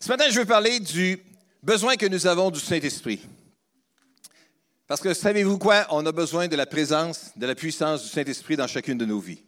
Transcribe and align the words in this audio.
Ce 0.00 0.08
matin, 0.08 0.26
je 0.30 0.38
veux 0.38 0.44
parler 0.46 0.78
du 0.78 1.18
besoin 1.60 1.96
que 1.96 2.06
nous 2.06 2.26
avons 2.28 2.52
du 2.52 2.60
Saint-Esprit. 2.60 3.20
Parce 4.86 5.00
que 5.00 5.12
savez-vous 5.12 5.58
quoi? 5.58 5.88
On 5.90 6.06
a 6.06 6.12
besoin 6.12 6.46
de 6.46 6.54
la 6.54 6.66
présence, 6.66 7.32
de 7.34 7.44
la 7.44 7.56
puissance 7.56 8.04
du 8.04 8.08
Saint-Esprit 8.08 8.56
dans 8.56 8.68
chacune 8.68 8.96
de 8.96 9.04
nos 9.04 9.18
vies. 9.18 9.42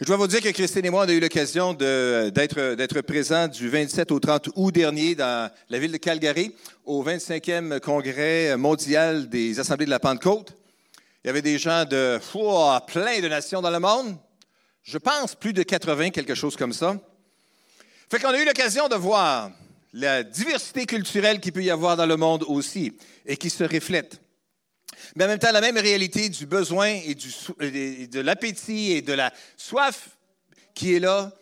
Je 0.00 0.06
dois 0.06 0.16
vous 0.16 0.26
dire 0.26 0.40
que 0.40 0.48
Christine 0.48 0.86
et 0.86 0.90
moi, 0.90 1.04
on 1.04 1.08
a 1.10 1.12
eu 1.12 1.20
l'occasion 1.20 1.74
d'être 1.74 3.02
présents 3.02 3.48
du 3.48 3.68
27 3.68 4.10
au 4.10 4.18
30 4.18 4.48
août 4.56 4.72
dernier 4.72 5.14
dans 5.14 5.50
la 5.68 5.78
ville 5.78 5.92
de 5.92 5.98
Calgary 5.98 6.54
au 6.86 7.04
25e 7.04 7.80
congrès 7.80 8.56
mondial 8.56 9.28
des 9.28 9.60
Assemblées 9.60 9.84
de 9.84 9.90
la 9.90 10.00
Pentecôte. 10.00 10.54
Il 11.22 11.26
y 11.26 11.30
avait 11.30 11.42
des 11.42 11.58
gens 11.58 11.84
de 11.84 12.18
plein 12.86 13.20
de 13.20 13.28
nations 13.28 13.60
dans 13.60 13.70
le 13.70 13.78
monde. 13.78 14.16
Je 14.82 14.96
pense 14.96 15.34
plus 15.34 15.52
de 15.52 15.62
80, 15.62 16.10
quelque 16.10 16.34
chose 16.34 16.56
comme 16.56 16.72
ça. 16.72 16.96
Fait 18.12 18.18
qu'on 18.18 18.28
a 18.28 18.38
eu 18.38 18.44
l'occasion 18.44 18.88
de 18.88 18.94
voir 18.94 19.50
la 19.94 20.22
diversité 20.22 20.84
culturelle 20.84 21.40
qu'il 21.40 21.54
peut 21.54 21.64
y 21.64 21.70
avoir 21.70 21.96
dans 21.96 22.04
le 22.04 22.18
monde 22.18 22.44
aussi 22.46 22.92
et 23.24 23.38
qui 23.38 23.48
se 23.48 23.64
reflète. 23.64 24.20
Mais 25.16 25.24
en 25.24 25.28
même 25.28 25.38
temps, 25.38 25.50
la 25.50 25.62
même 25.62 25.78
réalité 25.78 26.28
du 26.28 26.44
besoin 26.44 26.88
et, 26.88 27.14
de 27.14 28.20
l'appétit 28.20 28.92
et 28.92 29.00
de 29.00 29.14
la 29.14 29.32
soif 29.56 30.10
qui 30.74 30.94
est 30.94 31.00
là 31.00 31.32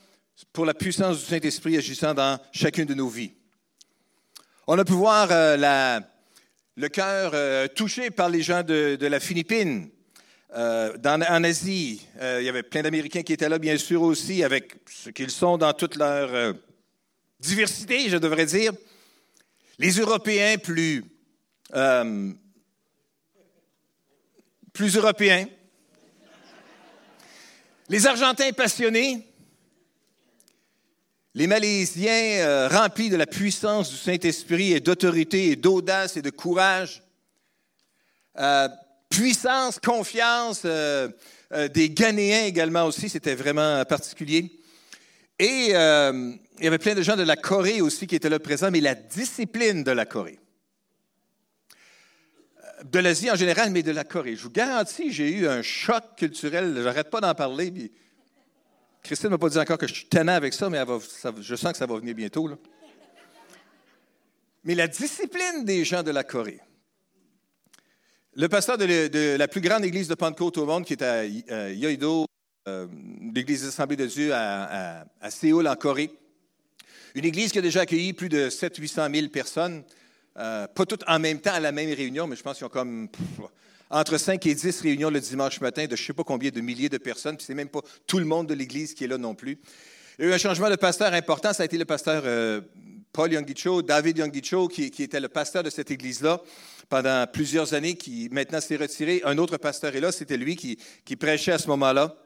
pour 0.52 0.64
la 0.64 0.73
puissance 0.73 1.19
du 1.19 1.25
Saint-Esprit 1.25 1.77
agissant 1.77 2.14
dans 2.14 2.38
chacune 2.52 2.84
de 2.84 2.95
nos 2.95 3.09
vies. 3.09 3.33
On 4.69 4.78
a 4.78 4.84
pu 4.84 4.92
voir 4.92 5.27
euh, 5.33 6.00
le 6.77 6.89
cœur 6.89 7.33
euh, 7.34 7.66
touché 7.66 8.12
par 8.12 8.28
les 8.28 8.42
gens 8.42 8.62
de, 8.62 8.97
la 9.00 9.19
Philippine, 9.19 9.91
euh, 10.55 10.97
en 11.05 11.45
Asie. 11.45 12.07
il 12.21 12.45
y 12.45 12.49
avait 12.49 12.63
plein 12.63 12.83
d'Américains 12.83 13.23
qui 13.23 13.33
étaient 13.33 13.49
là, 13.49 13.59
bien 13.59 13.79
sûr, 13.79 14.03
aussi, 14.03 14.43
avec 14.43 14.75
ce 14.89 15.11
qu'ils 15.11 15.31
sont 15.31 15.59
dans 15.59 15.73
toute 15.73 15.97
leur 15.97 16.55
diversité, 17.41 18.09
je 18.09 18.17
devrais 18.17 18.47
dire. 18.47 18.73
Les 19.79 19.93
Européens 19.93 20.59
plus, 20.59 21.05
euh, 21.75 22.33
plus 24.73 24.97
européens. 24.97 25.47
Les 27.89 28.07
Argentins 28.07 28.53
passionnés. 28.53 29.27
Les 31.33 31.47
Malaisiens 31.47 32.41
euh, 32.41 32.69
remplis 32.69 33.09
de 33.09 33.17
la 33.17 33.27
puissance 33.27 33.89
du 33.91 33.97
Saint-Esprit 33.97 34.73
et 34.73 34.81
d'autorité 34.81 35.51
et 35.51 35.57
d'audace 35.57 36.17
et 36.17 36.23
de 36.23 36.31
courage. 36.31 37.03
Euh, 39.12 39.16
puissance, 39.16 39.78
confiance 39.78 40.64
des 40.64 41.91
Ghanéens 41.91 42.44
également 42.44 42.84
aussi, 42.84 43.08
c'était 43.08 43.34
vraiment 43.34 43.84
particulier. 43.84 44.50
Et 45.39 45.70
euh, 45.72 46.33
il 46.58 46.64
y 46.64 46.69
avait 46.69 46.78
plein 46.78 46.94
de 46.94 47.02
gens 47.02 47.17
de 47.17 47.22
la 47.22 47.36
Corée 47.36 47.80
aussi 47.80 48.06
qui 48.06 48.14
étaient 48.14 48.28
là 48.28 48.39
présents, 48.39 48.70
mais 48.70 48.80
la 48.80 48.94
discipline 48.94 49.83
de 49.83 49.91
la 49.91 50.05
Corée. 50.05 50.39
De 52.84 52.98
l'Asie 52.98 53.30
en 53.30 53.36
général, 53.36 53.70
mais 53.70 53.83
de 53.83 53.91
la 53.91 54.05
Corée. 54.05 54.36
Je 54.36 54.42
vous 54.42 54.50
garantis, 54.50 55.12
j'ai 55.12 55.30
eu 55.30 55.48
un 55.48 55.62
choc 55.62 56.05
culturel. 56.17 56.74
Je 56.77 56.83
n'arrête 56.83 57.11
pas 57.11 57.20
d'en 57.20 57.34
parler. 57.34 57.91
Christine 59.02 59.30
ne 59.30 59.34
m'a 59.34 59.39
pas 59.39 59.48
dit 59.48 59.58
encore 59.58 59.78
que 59.78 59.86
je 59.86 59.95
suis 59.95 60.06
tannant 60.06 60.34
avec 60.34 60.52
ça, 60.52 60.69
mais 60.69 60.78
je 61.41 61.56
sens 61.56 61.72
que 61.72 61.78
ça 61.78 61.86
va 61.86 61.98
venir 61.98 62.14
bientôt. 62.14 62.50
Mais 64.64 64.74
la 64.74 64.89
discipline 64.89 65.64
des 65.64 65.84
gens 65.84 66.02
de 66.02 66.11
la 66.11 66.22
Corée. 66.22 66.61
Le 68.36 68.48
pasteur 68.48 68.78
de, 68.78 69.36
la 69.36 69.48
plus 69.48 69.61
grande 69.61 69.84
église 69.84 70.06
de 70.06 70.14
Pentecôte 70.14 70.56
au 70.59 70.64
monde, 70.64 70.84
qui 70.84 70.92
est 70.92 71.03
à 71.03 71.25
euh, 71.50 71.75
Yoido, 71.75 72.27
euh, 72.69 72.86
l'Église 73.34 73.62
des 73.62 73.69
Assemblées 73.69 73.97
de 73.97 74.06
Dieu 74.06 74.31
à, 74.33 75.05
Séoul, 75.31 75.67
en 75.67 75.75
Corée. 75.75 76.12
Une 77.17 77.25
église 77.25 77.51
qui 77.51 77.58
a 77.58 77.62
déjà 77.62 77.81
accueilli 77.81 78.12
plus 78.12 78.28
de 78.28 78.48
700-800 78.48 79.12
000 79.12 79.28
personnes, 79.31 79.83
euh, 80.39 80.69
pas 80.69 80.86
toutes 80.86 81.03
en 81.08 81.19
même 81.19 81.41
temps 81.41 81.55
à 81.55 81.58
la 81.58 81.73
même 81.73 81.92
réunion, 81.92 82.28
mais 82.28 82.36
je 82.36 82.42
pense 82.42 82.58
qu'ils 82.58 82.67
ont 82.67 82.70
comme 82.70 83.08
entre 83.91 84.17
5 84.17 84.47
et 84.47 84.55
10 84.55 84.80
réunions 84.83 85.11
le 85.11 85.18
dimanche 85.18 85.61
matin 85.61 85.86
de 85.86 85.97
je 85.97 86.02
ne 86.02 86.07
sais 86.07 86.12
pas 86.12 86.23
combien 86.23 86.51
de 86.51 86.61
milliers 86.61 86.89
de 86.89 86.98
personnes, 86.98 87.36
puis 87.36 87.45
c'est 87.45 87.55
même 87.55 87.68
pas 87.68 87.80
tout 88.07 88.20
le 88.20 88.27
monde 88.27 88.47
de 88.47 88.55
l'église 88.55 88.95
qui 88.95 89.02
est 89.02 89.08
là 89.08 89.18
non 89.18 89.35
plus. 89.35 89.58
Il 90.20 90.27
y 90.27 90.29
a 90.29 90.30
eu 90.30 90.35
un 90.35 90.39
changement 90.39 90.70
de 90.70 90.77
pasteur 90.77 91.12
important, 91.14 91.52
ça 91.52 91.64
a 91.64 91.67
été 91.67 91.77
le 91.77 91.85
pasteur 91.85 92.23
euh, 92.24 92.61
Paul 93.12 93.33
Yongicho, 93.33 93.83
David 93.83 94.18
Yongicho, 94.18 94.68
qui, 94.68 94.92
qui 94.92 95.02
était 95.02 95.18
le 95.18 95.29
pasteur 95.29 95.64
de 95.64 95.70
cette 95.70 95.91
église-là 95.91 96.41
pendant 96.90 97.24
plusieurs 97.27 97.73
années, 97.73 97.95
qui 97.95 98.28
maintenant 98.33 98.61
s'est 98.61 98.77
retiré. 98.77 99.23
Un 99.24 99.39
autre 99.39 99.56
pasteur 99.56 99.95
est 99.95 100.01
là, 100.01 100.12
c'était 100.12 100.36
lui 100.36 100.56
qui, 100.56 100.77
qui 101.05 101.17
prêchait 101.17 101.52
à 101.52 101.58
ce 101.58 101.68
moment-là. 101.68 102.17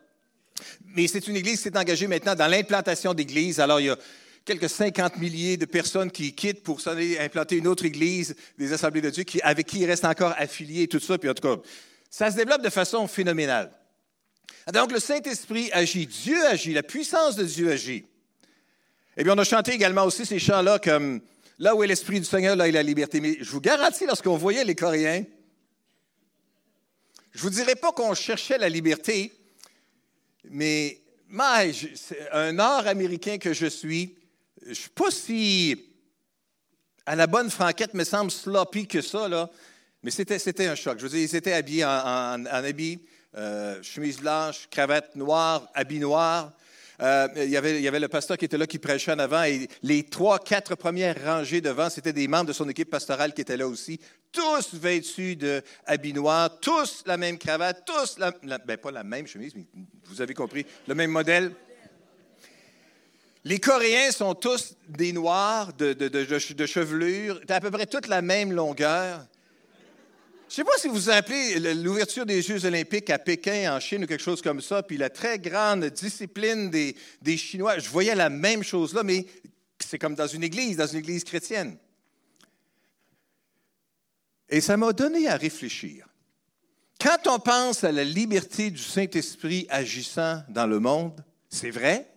Mais 0.87 1.07
c'est 1.07 1.29
une 1.29 1.37
église 1.37 1.59
qui 1.59 1.65
s'est 1.65 1.77
engagée 1.77 2.07
maintenant 2.07 2.35
dans 2.35 2.47
l'implantation 2.47 3.13
d'églises. 3.13 3.61
Alors, 3.61 3.79
il 3.79 3.87
y 3.87 3.91
a 3.91 3.99
quelques 4.45 4.71
50 4.71 5.19
milliers 5.19 5.59
de 5.59 5.67
personnes 5.67 6.11
qui 6.11 6.35
quittent 6.35 6.63
pour 6.63 6.81
s'aller 6.81 7.19
implanter 7.19 7.57
une 7.57 7.67
autre 7.67 7.85
église 7.85 8.35
des 8.57 8.73
Assemblées 8.73 9.03
de 9.03 9.11
Dieu 9.11 9.25
avec 9.43 9.67
qui 9.67 9.81
ils 9.81 9.87
restent 9.87 10.07
encore 10.07 10.35
affiliés 10.39 10.85
et 10.85 10.89
tout 10.89 11.01
ça. 11.01 11.19
Puis 11.19 11.29
en 11.29 11.35
tout 11.35 11.47
cas, 11.47 11.63
ça 12.09 12.31
se 12.31 12.37
développe 12.37 12.63
de 12.63 12.71
façon 12.71 13.07
phénoménale. 13.07 13.71
Donc, 14.73 14.93
le 14.93 14.99
Saint-Esprit 14.99 15.71
agit, 15.73 16.07
Dieu 16.07 16.43
agit, 16.47 16.73
la 16.73 16.83
puissance 16.83 17.37
de 17.37 17.45
Dieu 17.45 17.71
agit. 17.71 18.07
Et 19.17 19.25
bien, 19.25 19.35
on 19.35 19.39
a 19.39 19.45
chanté 19.45 19.73
également 19.73 20.05
aussi 20.05 20.25
ces 20.25 20.39
chants-là 20.39 20.79
comme 20.79 21.21
Là 21.59 21.75
où 21.75 21.83
est 21.83 21.87
l'Esprit 21.87 22.21
du 22.21 22.27
Seigneur, 22.27 22.57
là 22.57 22.69
est 22.69 22.73
la 22.73 22.83
liberté. 22.83 23.21
Mais 23.21 23.37
je 23.41 23.51
vous 23.51 23.61
garantis, 23.61 24.07
lorsqu'on 24.07 24.37
voyait 24.37 24.65
les 24.65 24.75
Coréens, 24.75 25.25
je 27.33 27.39
ne 27.39 27.43
vous 27.43 27.51
dirais 27.51 27.77
pas 27.77 27.93
qu'on 27.93 28.15
cherchait 28.15 28.59
la 28.59 28.69
liberté, 28.69 29.33
mais 30.51 31.01
un 32.33 32.53
Nord-Américain 32.53 33.39
que 33.39 33.53
je 33.53 33.67
suis, 33.67 34.15
je 34.63 34.69
ne 34.69 34.75
suis 34.75 34.91
pas 34.91 35.11
si 35.11 35.95
à 37.07 37.17
la 37.17 37.27
bonne 37.27 37.51
franquette, 37.51 37.95
me 37.95 38.05
semble 38.05 38.31
sloppy 38.31 38.87
que 38.87 39.03
ça. 39.03 39.29
Mais 40.03 40.11
c'était, 40.11 40.67
un 40.67 40.75
choc. 40.75 40.99
Je 40.99 41.05
veux 41.05 41.11
dire, 41.11 41.21
ils 41.21 41.37
étaient 41.37 41.53
habillés 41.53 41.85
en, 41.85 42.45
habits, 42.47 43.01
euh, 43.37 43.83
chemise 43.83 44.19
blanche, 44.19 44.69
cravate 44.71 45.15
noire, 45.17 45.69
habit 45.75 45.99
noir. 45.99 46.53
Euh, 47.01 47.29
il, 47.37 47.51
y 47.51 47.57
avait, 47.57 48.01
le 48.01 48.09
pasteur 48.09 48.37
qui 48.37 48.45
était 48.45 48.59
là, 48.59 48.67
qui 48.67 48.79
prêchait 48.79 49.13
en 49.13 49.19
avant, 49.19 49.43
et 49.43 49.69
les 49.83 50.05
trois, 50.05 50.39
quatre 50.39 50.75
premières 50.75 51.23
rangées 51.25 51.61
devant, 51.61 51.91
c'était 51.91 52.13
des 52.13 52.29
membres 52.29 52.47
de 52.47 52.53
son 52.53 52.69
équipe 52.69 52.91
pastorale 52.91 53.35
qui 53.35 53.41
étaient 53.41 53.57
là 53.57 53.67
aussi, 53.67 54.01
tous 54.31 54.75
vêtus 54.75 55.37
de 55.37 55.63
habits 55.87 56.13
noirs, 56.13 56.59
tous 56.61 57.03
la 57.07 57.17
même 57.17 57.39
cravate, 57.39 57.85
tous 57.85 58.19
la, 58.19 58.33
ben, 58.59 58.77
pas 58.77 58.91
la 58.91 59.05
même 59.05 59.27
chemise, 59.27 59.55
mais 59.55 59.65
vous 60.05 60.21
avez 60.21 60.35
compris, 60.35 60.67
le 60.87 60.95
même 60.95 61.11
modèle. 61.11 61.53
Les 63.45 63.61
Coréens 63.61 64.11
sont 64.11 64.35
tous 64.35 64.75
des 64.89 65.13
noirs 65.13 65.73
de, 65.75 65.93
de 65.93 66.67
chevelure, 66.67 67.41
à 67.49 67.61
peu 67.61 67.71
près 67.71 67.87
toute 67.87 68.07
la 68.07 68.23
même 68.23 68.53
longueur. 68.53 69.27
Je 70.47 70.61
ne 70.61 70.67
sais 70.67 70.71
pas 70.71 70.79
si 70.79 70.89
vous 70.89 70.95
vous 70.95 71.11
appelez 71.11 71.59
l'ouverture 71.75 72.27
des 72.27 72.43
Jeux 72.43 72.65
olympiques 72.67 73.11
à 73.11 73.19
Pékin, 73.19 73.75
en 73.75 73.81
Chine, 73.81 74.05
ou 74.05 74.07
quelque 74.07 74.23
chose 74.23 74.43
comme 74.43 74.61
ça, 74.61 74.83
puis 74.83 74.97
la 74.97 75.11
très 75.11 75.39
grande 75.39 75.87
discipline 75.87 76.71
des 76.71 77.37
Chinois. 77.37 77.79
Je 77.79 77.89
voyais 77.89 78.15
la 78.15 78.29
même 78.29 78.63
chose 78.63 78.95
là, 78.95 79.03
mais 79.03 79.27
c'est 79.81 79.99
comme 79.99 80.15
dans 80.15 80.27
une 80.27 80.45
église, 80.45 80.77
dans 80.77 80.87
une 80.87 80.99
église 80.99 81.25
chrétienne. 81.25 81.77
Et 84.49 84.61
ça 84.61 84.77
m'a 84.77 84.93
donné 84.93 85.27
à 85.29 85.37
réfléchir. 85.37 86.07
Quand 87.01 87.27
on 87.27 87.39
pense 87.39 87.83
à 87.83 87.91
la 87.91 88.05
liberté 88.05 88.71
du 88.71 88.83
Saint-Esprit 88.83 89.67
agissant 89.71 90.43
dans 90.49 90.67
le 90.67 90.79
monde, 90.79 91.25
c'est 91.49 91.71
vrai, 91.71 92.09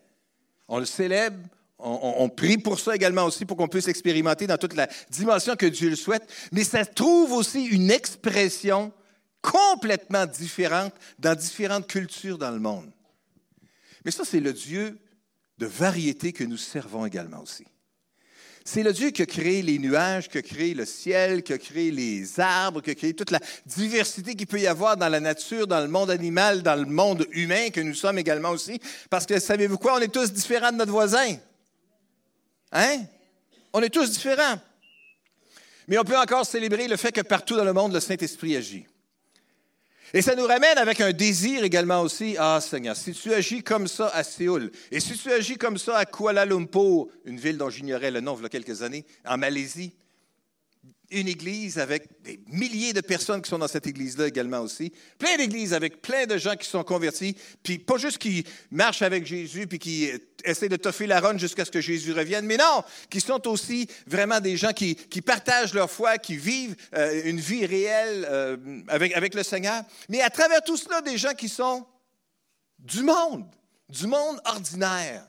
on 0.67 0.79
le 0.79 0.85
célèbre, 0.85 1.39
on, 1.79 2.29
prie 2.29 2.57
pour 2.57 2.79
ça 2.79 2.95
également 2.95 3.25
aussi, 3.25 3.45
pour 3.45 3.55
qu'on 3.55 3.67
puisse 3.67 3.87
expérimenter 3.87 4.47
dans 4.47 4.57
toute 4.57 4.73
la 4.73 4.87
dimension 5.09 5.55
que 5.55 5.67
Dieu 5.67 5.89
le 5.89 5.95
souhaite, 5.95 6.27
mais 6.51 6.63
ça 6.63 6.85
trouve 6.85 7.33
aussi 7.33 7.65
une 7.65 7.91
expression 7.91 8.91
complètement 9.41 10.25
différente 10.25 10.93
dans 11.19 11.35
différentes 11.35 11.87
cultures 11.87 12.37
dans 12.37 12.51
le 12.51 12.59
monde. 12.59 12.91
Mais 14.03 14.11
ça, 14.11 14.23
c'est 14.25 14.39
le 14.39 14.53
Dieu 14.53 14.97
de 15.57 15.65
variété 15.65 16.33
que 16.33 16.43
nous 16.43 16.57
servons 16.57 17.05
également 17.05 17.41
aussi. 17.41 17.65
C'est 18.65 18.83
le 18.83 18.91
Dieu 18.91 19.11
qui 19.11 19.21
a 19.21 19.25
créé 19.25 19.61
les 19.61 19.79
nuages, 19.79 20.27
qui 20.27 20.37
a 20.37 20.41
créé 20.41 20.73
le 20.73 20.85
ciel, 20.85 21.41
qui 21.41 21.53
a 21.53 21.57
créé 21.57 21.89
les 21.89 22.37
arbres, 22.37 22.81
qui 22.81 22.89
a 22.89 22.95
créé 22.95 23.13
toute 23.13 23.31
la 23.31 23.39
diversité 23.65 24.35
qu'il 24.35 24.47
peut 24.47 24.59
y 24.59 24.67
avoir 24.67 24.97
dans 24.97 25.07
la 25.07 25.21
nature, 25.21 25.67
dans 25.67 25.79
le 25.79 25.87
monde 25.87 26.09
animal, 26.09 26.63
dans 26.63 26.75
le 26.75 26.85
monde 26.85 27.25
humain, 27.31 27.69
que 27.69 27.79
nous 27.79 27.93
sommes 27.93 28.17
également 28.17 28.49
aussi. 28.49 28.81
Parce 29.09 29.25
que 29.25 29.39
savez-vous 29.39 29.77
quoi? 29.77 29.95
On 29.95 29.99
est 29.99 30.11
tous 30.11 30.33
différents 30.33 30.73
de 30.73 30.77
notre 30.77 30.91
voisin. 30.91 31.37
Hein? 32.77 33.05
On 33.73 33.81
est 33.81 33.89
tous 33.89 34.11
différents. 34.11 34.59
Mais 35.87 35.97
on 35.97 36.03
peut 36.03 36.17
encore 36.17 36.45
célébrer 36.45 36.87
le 36.87 36.97
fait 36.97 37.11
que 37.11 37.21
partout 37.21 37.55
dans 37.55 37.63
le 37.63 37.73
monde, 37.73 37.93
le 37.93 37.99
Saint-Esprit 37.99 38.55
agit. 38.55 38.85
Et 40.13 40.21
ça 40.21 40.35
nous 40.35 40.45
ramène 40.45 40.77
avec 40.77 41.01
un 41.01 41.11
désir 41.11 41.63
également 41.63 42.01
aussi. 42.01 42.35
Ah 42.37 42.61
Seigneur, 42.61 42.95
si 42.95 43.13
tu 43.13 43.33
agis 43.33 43.63
comme 43.63 43.87
ça 43.87 44.09
à 44.09 44.23
Séoul, 44.23 44.71
et 44.91 44.99
si 44.99 45.17
tu 45.17 45.31
agis 45.31 45.57
comme 45.57 45.77
ça 45.77 45.97
à 45.97 46.05
Kuala 46.05 46.45
Lumpur, 46.45 47.07
une 47.25 47.39
ville 47.39 47.57
dont 47.57 47.69
j'ignorais 47.69 48.11
le 48.11 48.21
nom 48.21 48.37
il 48.37 48.43
y 48.43 48.45
a 48.45 48.49
quelques 48.49 48.83
années, 48.83 49.05
en 49.25 49.37
Malaisie, 49.37 49.93
une 51.09 51.27
église 51.27 51.79
avec 51.79 52.21
des 52.21 52.39
milliers 52.47 52.91
de 52.91 53.01
personnes 53.01 53.41
qui 53.41 53.49
sont 53.49 53.57
dans 53.57 53.67
cette 53.67 53.87
église-là 53.87 54.27
également 54.27 54.59
aussi. 54.59 54.91
Plein 55.17 55.37
d'églises 55.37 55.73
avec 55.73 56.01
plein 56.01 56.25
de 56.25 56.37
gens 56.37 56.55
qui 56.55 56.67
sont 56.67 56.83
convertis, 56.83 57.35
puis 57.63 57.79
pas 57.79 57.97
juste 57.97 58.17
qui 58.17 58.43
marchent 58.71 59.01
avec 59.01 59.25
Jésus 59.25 59.67
puis 59.67 59.79
qui 59.79 60.09
essaient 60.43 60.69
de 60.69 60.75
toffer 60.75 61.07
la 61.07 61.21
ronde 61.21 61.39
jusqu'à 61.39 61.63
ce 61.63 61.71
que 61.71 61.81
Jésus 61.81 62.11
revienne, 62.11 62.45
mais 62.45 62.57
non, 62.57 62.83
qui 63.09 63.21
sont 63.21 63.47
aussi 63.47 63.87
vraiment 64.05 64.39
des 64.39 64.57
gens 64.57 64.73
qui, 64.73 64.95
partagent 65.25 65.73
leur 65.73 65.89
foi, 65.89 66.17
qui 66.17 66.35
vivent 66.35 66.75
euh, 66.95 67.21
une 67.25 67.39
vie 67.39 67.65
réelle 67.65 68.27
euh, 68.29 68.57
avec, 68.87 69.13
avec 69.15 69.33
le 69.33 69.43
Seigneur. 69.43 69.83
Mais 70.09 70.21
à 70.21 70.29
travers 70.29 70.61
tout 70.61 70.77
cela, 70.77 71.01
des 71.01 71.17
gens 71.17 71.33
qui 71.33 71.49
sont 71.49 71.85
du 72.79 73.03
monde, 73.03 73.45
du 73.89 74.07
monde 74.07 74.39
ordinaire 74.45 75.27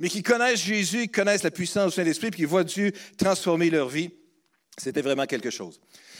mais 0.00 0.08
qui 0.08 0.22
connaissent 0.22 0.60
Jésus, 0.60 1.02
qui 1.02 1.08
connaissent 1.08 1.42
la 1.42 1.50
puissance 1.50 1.92
du 1.92 1.96
Saint-Esprit, 1.96 2.30
puis 2.30 2.40
qui 2.40 2.44
voient 2.44 2.64
Dieu 2.64 2.92
transformer 3.16 3.70
leur 3.70 3.88
vie. 3.88 4.10
C'était 4.76 5.02
vraiment 5.02 5.26
quelque 5.26 5.50
chose. 5.50 5.78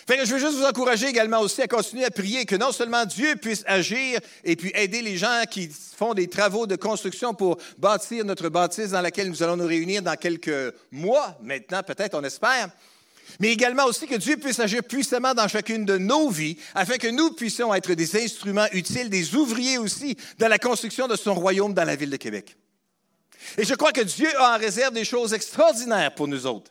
je 0.09 0.33
veux 0.33 0.39
juste 0.39 0.57
vous 0.57 0.65
encourager 0.65 1.09
également 1.09 1.41
aussi 1.41 1.61
à 1.61 1.67
continuer 1.67 2.05
à 2.05 2.11
prier 2.11 2.45
que 2.45 2.55
non 2.55 2.71
seulement 2.71 3.05
Dieu 3.05 3.35
puisse 3.37 3.65
agir 3.67 4.21
et 4.45 4.55
puis 4.55 4.71
aider 4.75 5.03
les 5.03 5.17
gens 5.17 5.43
qui 5.51 5.69
font 5.69 6.15
des 6.15 6.29
travaux 6.29 6.67
de 6.67 6.77
construction 6.77 7.35
pour 7.35 7.59
bâtir 7.79 8.25
notre 8.25 8.49
bâtisse 8.49 8.91
dans 8.91 9.01
laquelle 9.01 9.29
nous 9.29 9.43
allons 9.43 9.57
nous 9.57 9.67
réunir 9.67 10.03
dans 10.03 10.15
quelques 10.15 10.73
mois 10.93 11.37
maintenant, 11.43 11.83
peut-être, 11.83 12.17
on 12.17 12.23
espère, 12.23 12.71
mais 13.41 13.51
également 13.51 13.87
aussi 13.87 14.07
que 14.07 14.15
Dieu 14.15 14.37
puisse 14.37 14.61
agir 14.61 14.85
puissamment 14.85 15.35
dans 15.35 15.49
chacune 15.49 15.85
de 15.85 15.99
nos 15.99 16.29
vies 16.29 16.57
afin 16.77 16.97
que 16.97 17.09
nous 17.09 17.33
puissions 17.33 17.75
être 17.75 17.95
des 17.95 18.23
instruments 18.23 18.69
utiles, 18.73 19.11
des 19.11 19.35
ouvriers 19.35 19.79
aussi 19.79 20.17
dans 20.39 20.49
la 20.49 20.59
construction 20.59 21.09
de 21.09 21.17
son 21.17 21.35
royaume 21.35 21.75
dans 21.75 21.85
la 21.85 21.97
ville 21.97 22.11
de 22.11 22.17
Québec. 22.17 22.57
Et 23.59 23.65
je 23.65 23.75
crois 23.75 23.93
que 23.93 24.03
Dieu 24.03 24.29
a 24.39 24.55
en 24.55 24.59
réserve 24.59 24.95
des 24.95 25.05
choses 25.05 25.35
extraordinaires 25.35 26.15
pour 26.15 26.29
nous 26.29 26.47
autres 26.47 26.71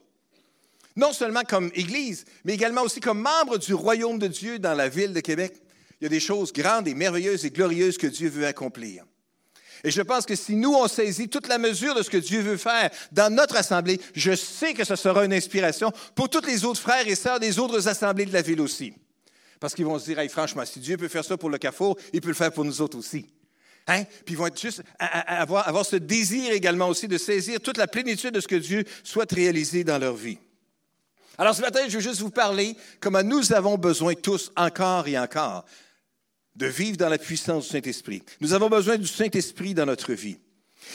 non 0.95 1.13
seulement 1.13 1.43
comme 1.43 1.71
Église, 1.75 2.25
mais 2.43 2.53
également 2.53 2.83
aussi 2.83 2.99
comme 2.99 3.21
membre 3.21 3.57
du 3.57 3.73
royaume 3.73 4.19
de 4.19 4.27
Dieu 4.27 4.59
dans 4.59 4.73
la 4.73 4.89
ville 4.89 5.13
de 5.13 5.19
Québec. 5.19 5.53
Il 5.99 6.03
y 6.03 6.07
a 6.07 6.09
des 6.09 6.19
choses 6.19 6.51
grandes 6.51 6.87
et 6.87 6.93
merveilleuses 6.93 7.45
et 7.45 7.49
glorieuses 7.49 7.97
que 7.97 8.07
Dieu 8.07 8.29
veut 8.29 8.45
accomplir. 8.45 9.05
Et 9.83 9.91
je 9.91 10.01
pense 10.01 10.25
que 10.25 10.35
si 10.35 10.55
nous, 10.55 10.73
on 10.73 10.87
saisit 10.87 11.27
toute 11.27 11.47
la 11.47 11.57
mesure 11.57 11.93
de 11.93 12.03
ce 12.03 12.09
que 12.09 12.17
Dieu 12.17 12.39
veut 12.39 12.57
faire 12.57 12.89
dans 13.11 13.33
notre 13.33 13.57
assemblée, 13.57 13.99
je 14.15 14.33
sais 14.33 14.73
que 14.73 14.85
ce 14.85 14.95
sera 14.95 15.25
une 15.25 15.33
inspiration 15.33 15.91
pour 16.15 16.29
tous 16.29 16.45
les 16.45 16.63
autres 16.63 16.79
frères 16.79 17.07
et 17.07 17.15
sœurs 17.15 17.39
des 17.39 17.59
autres 17.59 17.87
assemblées 17.87 18.25
de 18.25 18.33
la 18.33 18.41
ville 18.41 18.61
aussi. 18.61 18.93
Parce 19.59 19.73
qu'ils 19.73 19.85
vont 19.85 19.99
se 19.99 20.05
dire, 20.05 20.21
franchement, 20.29 20.65
si 20.65 20.79
Dieu 20.79 20.95
peut 20.95 21.09
faire 21.09 21.25
ça 21.25 21.37
pour 21.37 21.49
le 21.49 21.57
CAFO, 21.57 21.97
il 22.13 22.21
peut 22.21 22.29
le 22.29 22.33
faire 22.33 22.51
pour 22.51 22.63
nous 22.63 22.81
autres 22.81 22.97
aussi. 22.97 23.27
Hein? 23.87 24.03
Puis 24.25 24.35
ils 24.35 24.37
vont 24.37 24.49
juste 24.55 24.83
avoir, 24.99 25.67
avoir 25.67 25.85
ce 25.85 25.97
désir 25.97 26.53
également 26.53 26.87
aussi 26.87 27.09
de 27.09 27.17
saisir 27.17 27.59
toute 27.59 27.77
la 27.77 27.87
plénitude 27.87 28.31
de 28.31 28.39
ce 28.39 28.47
que 28.47 28.55
Dieu 28.55 28.85
souhaite 29.03 29.33
réaliser 29.33 29.83
dans 29.83 29.97
leur 29.97 30.15
vie. 30.15 30.37
Alors 31.37 31.55
ce 31.55 31.61
matin, 31.61 31.79
je 31.87 31.95
veux 31.95 32.03
juste 32.03 32.21
vous 32.21 32.29
parler 32.29 32.75
comment 32.99 33.23
nous 33.23 33.53
avons 33.53 33.77
besoin 33.77 34.13
tous, 34.13 34.51
encore 34.55 35.07
et 35.07 35.17
encore, 35.17 35.65
de 36.55 36.67
vivre 36.67 36.97
dans 36.97 37.09
la 37.09 37.17
puissance 37.17 37.65
du 37.65 37.71
Saint-Esprit. 37.71 38.21
Nous 38.39 38.53
avons 38.53 38.69
besoin 38.69 38.97
du 38.97 39.07
Saint-Esprit 39.07 39.73
dans 39.73 39.87
notre 39.87 40.13
vie. 40.13 40.37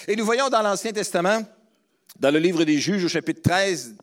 Et 0.06 0.14
nous 0.14 0.25
voyons 0.25 0.49
dans 0.49 0.62
l'Ancien 0.62 0.93
Testament, 0.93 1.43
dans 2.20 2.31
le 2.31 2.38
livre 2.38 2.64
des 2.64 2.79
Juges 2.79 3.05
au 3.05 3.08
chapitre 3.08 3.43
13, 3.43 3.96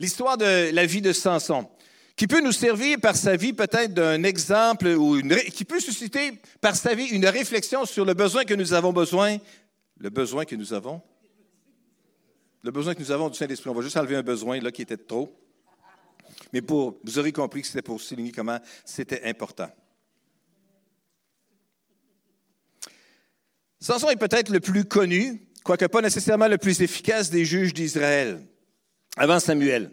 l'histoire 0.00 0.36
de 0.36 0.70
la 0.72 0.86
vie 0.86 1.02
de 1.02 1.12
Samson, 1.12 1.68
qui 2.16 2.26
peut 2.26 2.40
nous 2.40 2.52
servir 2.52 2.98
par 3.00 3.14
sa 3.14 3.36
vie 3.36 3.52
peut-être 3.52 3.94
d'un 3.94 4.24
exemple 4.24 4.88
ou 4.88 5.20
qui 5.52 5.64
peut 5.64 5.80
susciter 5.80 6.32
par 6.60 6.74
sa 6.74 6.94
vie 6.94 7.06
une 7.06 7.26
réflexion 7.26 7.84
sur 7.84 8.04
le 8.04 8.14
besoin 8.14 8.44
que 8.44 8.54
nous 8.54 8.72
avons 8.72 8.92
besoin, 8.92 9.38
le 9.98 10.10
besoin 10.10 10.44
que 10.44 10.56
nous 10.56 10.72
avons 10.72 11.00
le 12.64 12.70
besoin 12.70 12.94
que 12.94 13.00
nous 13.00 13.10
avons 13.10 13.28
du 13.28 13.36
Saint-Esprit. 13.36 13.68
On 13.68 13.74
va 13.74 13.82
juste 13.82 13.96
enlever 13.98 14.16
un 14.16 14.22
besoin 14.22 14.58
là 14.58 14.72
qui 14.72 14.82
était 14.82 14.96
trop. 14.96 15.38
Mais 16.52 16.62
pour, 16.62 16.98
vous 17.04 17.18
aurez 17.18 17.30
compris 17.30 17.60
que 17.60 17.66
c'était 17.66 17.82
pour 17.82 18.00
souligner 18.00 18.32
comment 18.32 18.58
c'était 18.86 19.22
important. 19.24 19.68
Samson 23.78 24.08
est 24.08 24.16
peut-être 24.16 24.48
le 24.48 24.60
plus 24.60 24.86
connu, 24.86 25.46
quoique 25.62 25.84
pas 25.84 26.00
nécessairement 26.00 26.48
le 26.48 26.56
plus 26.56 26.80
efficace 26.80 27.28
des 27.28 27.44
juges 27.44 27.74
d'Israël, 27.74 28.40
avant 29.18 29.38
Samuel. 29.38 29.90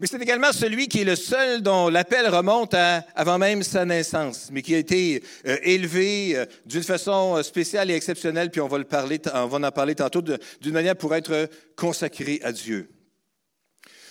Mais 0.00 0.06
c'est 0.06 0.20
également 0.20 0.52
celui 0.52 0.88
qui 0.88 1.00
est 1.00 1.04
le 1.04 1.16
seul 1.16 1.62
dont 1.62 1.88
l'appel 1.88 2.28
remonte 2.28 2.74
avant 3.14 3.38
même 3.38 3.62
sa 3.62 3.84
naissance, 3.84 4.48
mais 4.50 4.62
qui 4.62 4.74
a 4.74 4.78
été 4.78 5.22
euh, 5.46 5.56
élevé 5.62 6.36
euh, 6.36 6.46
d'une 6.66 6.82
façon 6.82 7.36
euh, 7.36 7.42
spéciale 7.42 7.90
et 7.90 7.94
exceptionnelle, 7.94 8.50
puis 8.50 8.60
on 8.60 8.68
va, 8.68 8.78
le 8.78 8.84
parler, 8.84 9.20
on 9.32 9.46
va 9.46 9.68
en 9.68 9.72
parler 9.72 9.94
tantôt 9.94 10.22
d'une 10.22 10.72
manière 10.72 10.96
pour 10.96 11.14
être 11.14 11.48
consacré 11.76 12.40
à 12.42 12.52
Dieu. 12.52 12.90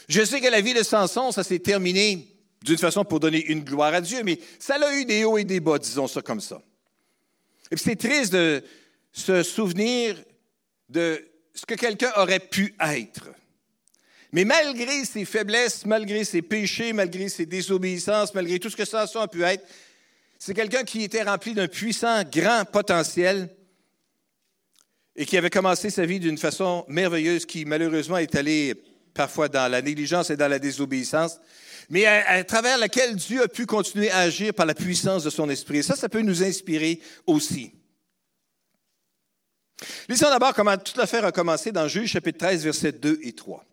Je 0.07 0.23
sais 0.23 0.41
que 0.41 0.49
la 0.49 0.61
vie 0.61 0.73
de 0.73 0.83
Samson, 0.83 1.31
ça 1.31 1.43
s'est 1.43 1.59
terminé 1.59 2.27
d'une 2.63 2.77
façon 2.77 3.03
pour 3.03 3.19
donner 3.19 3.43
une 3.45 3.63
gloire 3.63 3.93
à 3.93 4.01
Dieu, 4.01 4.21
mais 4.23 4.39
ça 4.59 4.75
a 4.75 4.95
eu 4.95 5.05
des 5.05 5.25
hauts 5.25 5.37
et 5.37 5.43
des 5.43 5.59
bas, 5.59 5.77
disons 5.77 6.07
ça 6.07 6.21
comme 6.21 6.41
ça. 6.41 6.61
Et 7.71 7.75
puis 7.75 7.83
c'est 7.83 7.95
triste 7.95 8.33
de 8.33 8.63
se 9.11 9.43
souvenir 9.43 10.15
de 10.89 11.25
ce 11.53 11.65
que 11.65 11.75
quelqu'un 11.75 12.11
aurait 12.17 12.39
pu 12.39 12.75
être. 12.79 13.29
Mais 14.33 14.45
malgré 14.45 15.05
ses 15.05 15.25
faiblesses, 15.25 15.85
malgré 15.85 16.23
ses 16.23 16.41
péchés, 16.41 16.91
malgré 16.91 17.29
ses 17.29 17.45
désobéissances, 17.45 18.33
malgré 18.33 18.59
tout 18.59 18.71
ce 18.71 18.75
que 18.75 18.83
ça 18.83 19.05
a 19.13 19.27
pu 19.27 19.43
être, 19.43 19.63
c'est 20.39 20.55
quelqu'un 20.55 20.83
qui 20.83 21.03
était 21.03 21.21
rempli 21.21 21.53
d'un 21.53 21.67
puissant, 21.67 22.23
grand 22.23 22.65
potentiel 22.65 23.47
et 25.15 25.27
qui 25.27 25.37
avait 25.37 25.51
commencé 25.51 25.91
sa 25.91 26.07
vie 26.07 26.19
d'une 26.19 26.39
façon 26.39 26.83
merveilleuse 26.87 27.45
qui 27.45 27.63
malheureusement 27.63 28.17
est 28.17 28.33
allée 28.35 28.73
parfois 29.13 29.49
dans 29.49 29.71
la 29.71 29.83
négligence 29.83 30.31
et 30.31 30.35
dans 30.35 30.47
la 30.47 30.57
désobéissance, 30.57 31.39
mais 31.91 32.07
à, 32.07 32.43
travers 32.43 32.79
laquelle 32.79 33.15
Dieu 33.15 33.43
a 33.43 33.47
pu 33.47 33.67
continuer 33.67 34.09
à 34.09 34.21
agir 34.21 34.55
par 34.55 34.65
la 34.65 34.73
puissance 34.73 35.23
de 35.23 35.29
son 35.29 35.47
esprit. 35.47 35.83
Ça, 35.83 35.95
ça 35.95 36.09
peut 36.09 36.21
nous 36.21 36.41
inspirer 36.41 36.99
aussi. 37.27 37.71
Lisons 40.09 40.29
d'abord 40.29 40.55
comment 40.55 40.75
toute 40.75 40.97
l'affaire 40.97 41.25
a 41.25 41.31
commencé 41.31 41.71
dans 41.71 41.87
Juge 41.87 42.09
chapitre 42.09 42.39
13, 42.39 42.63
versets 42.63 42.93
2 42.93 43.19
et 43.21 43.33
3. 43.33 43.63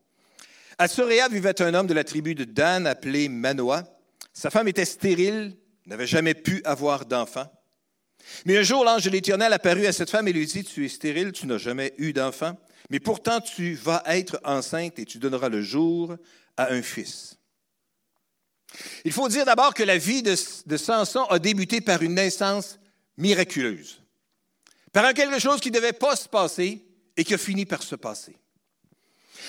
À 0.80 0.88
Soréa 0.88 1.28
vivait 1.28 1.60
un 1.60 1.74
homme 1.74 1.86
de 1.86 1.92
la 1.92 2.04
tribu 2.04 2.34
de 2.34 2.44
Dan 2.44 2.86
appelé 2.86 3.28
Manoah. 3.28 3.84
Sa 4.32 4.48
femme 4.48 4.66
était 4.66 4.86
stérile, 4.86 5.54
n'avait 5.84 6.06
jamais 6.06 6.32
pu 6.32 6.62
avoir 6.64 7.04
d'enfant. 7.04 7.44
Mais 8.46 8.56
un 8.56 8.62
jour, 8.62 8.82
l'ange 8.82 9.04
de 9.04 9.10
l'Éternel 9.10 9.52
apparut 9.52 9.84
à 9.84 9.92
cette 9.92 10.08
femme 10.08 10.26
et 10.26 10.32
lui 10.32 10.46
dit, 10.46 10.64
Tu 10.64 10.86
es 10.86 10.88
stérile, 10.88 11.32
tu 11.32 11.46
n'as 11.46 11.58
jamais 11.58 11.92
eu 11.98 12.14
d'enfant, 12.14 12.58
mais 12.88 12.98
pourtant 12.98 13.42
tu 13.42 13.74
vas 13.74 14.02
être 14.06 14.40
enceinte 14.42 14.98
et 14.98 15.04
tu 15.04 15.18
donneras 15.18 15.50
le 15.50 15.60
jour 15.60 16.16
à 16.56 16.72
un 16.72 16.80
fils. 16.80 17.36
Il 19.04 19.12
faut 19.12 19.28
dire 19.28 19.44
d'abord 19.44 19.74
que 19.74 19.82
la 19.82 19.98
vie 19.98 20.22
de, 20.22 20.34
de 20.64 20.76
Samson 20.78 21.24
a 21.24 21.38
débuté 21.38 21.82
par 21.82 22.00
une 22.00 22.14
naissance 22.14 22.78
miraculeuse, 23.18 24.02
par 24.94 25.12
quelque 25.12 25.40
chose 25.40 25.60
qui 25.60 25.70
ne 25.70 25.76
devait 25.76 25.92
pas 25.92 26.16
se 26.16 26.26
passer 26.26 26.86
et 27.18 27.24
qui 27.24 27.34
a 27.34 27.38
fini 27.38 27.66
par 27.66 27.82
se 27.82 27.96
passer. 27.96 28.38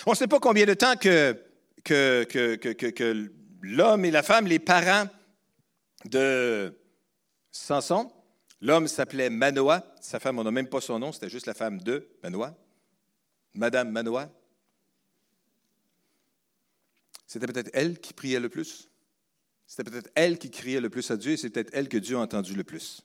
On 0.06 0.12
ne 0.12 0.16
sait 0.16 0.28
pas 0.28 0.40
combien 0.40 0.66
de 0.66 0.74
temps 0.74 0.96
que, 0.96 1.38
que, 1.84 3.32
l'homme 3.62 4.06
et 4.06 4.12
la 4.12 4.24
femme, 4.24 4.48
les 4.48 4.60
parents 4.60 5.08
de 6.06 6.76
Samson, 7.52 8.12
l'homme 8.62 8.88
s'appelait 8.88 9.30
Manoah, 9.30 9.86
sa 10.02 10.20
femme, 10.20 10.40
on 10.40 10.44
n'a 10.44 10.52
même 10.52 10.68
pas 10.68 10.82
son 10.82 10.98
nom, 10.98 11.12
c'était 11.12 11.30
juste 11.30 11.46
la 11.46 11.54
femme 11.54 11.80
de 11.80 12.08
Manoah, 12.24 12.56
Madame 13.54 13.92
Manoah. 13.92 14.30
C'était 17.28 17.48
peut-être 17.48 17.70
elle 17.74 18.00
qui 18.00 18.14
priait 18.14 18.40
le 18.40 18.50
plus. 18.50 18.90
C'était 19.68 19.90
peut-être 19.90 20.12
elle 20.16 20.38
qui 20.38 20.50
criait 20.50 20.82
le 20.82 20.90
plus 20.90 21.10
à 21.12 21.18
Dieu 21.18 21.34
et 21.34 21.38
c'est 21.38 21.50
peut-être 21.50 21.70
elle 21.74 21.88
que 21.88 21.98
Dieu 21.98 22.18
a 22.18 22.20
entendu 22.20 22.56
le 22.56 22.64
plus. 22.64 23.04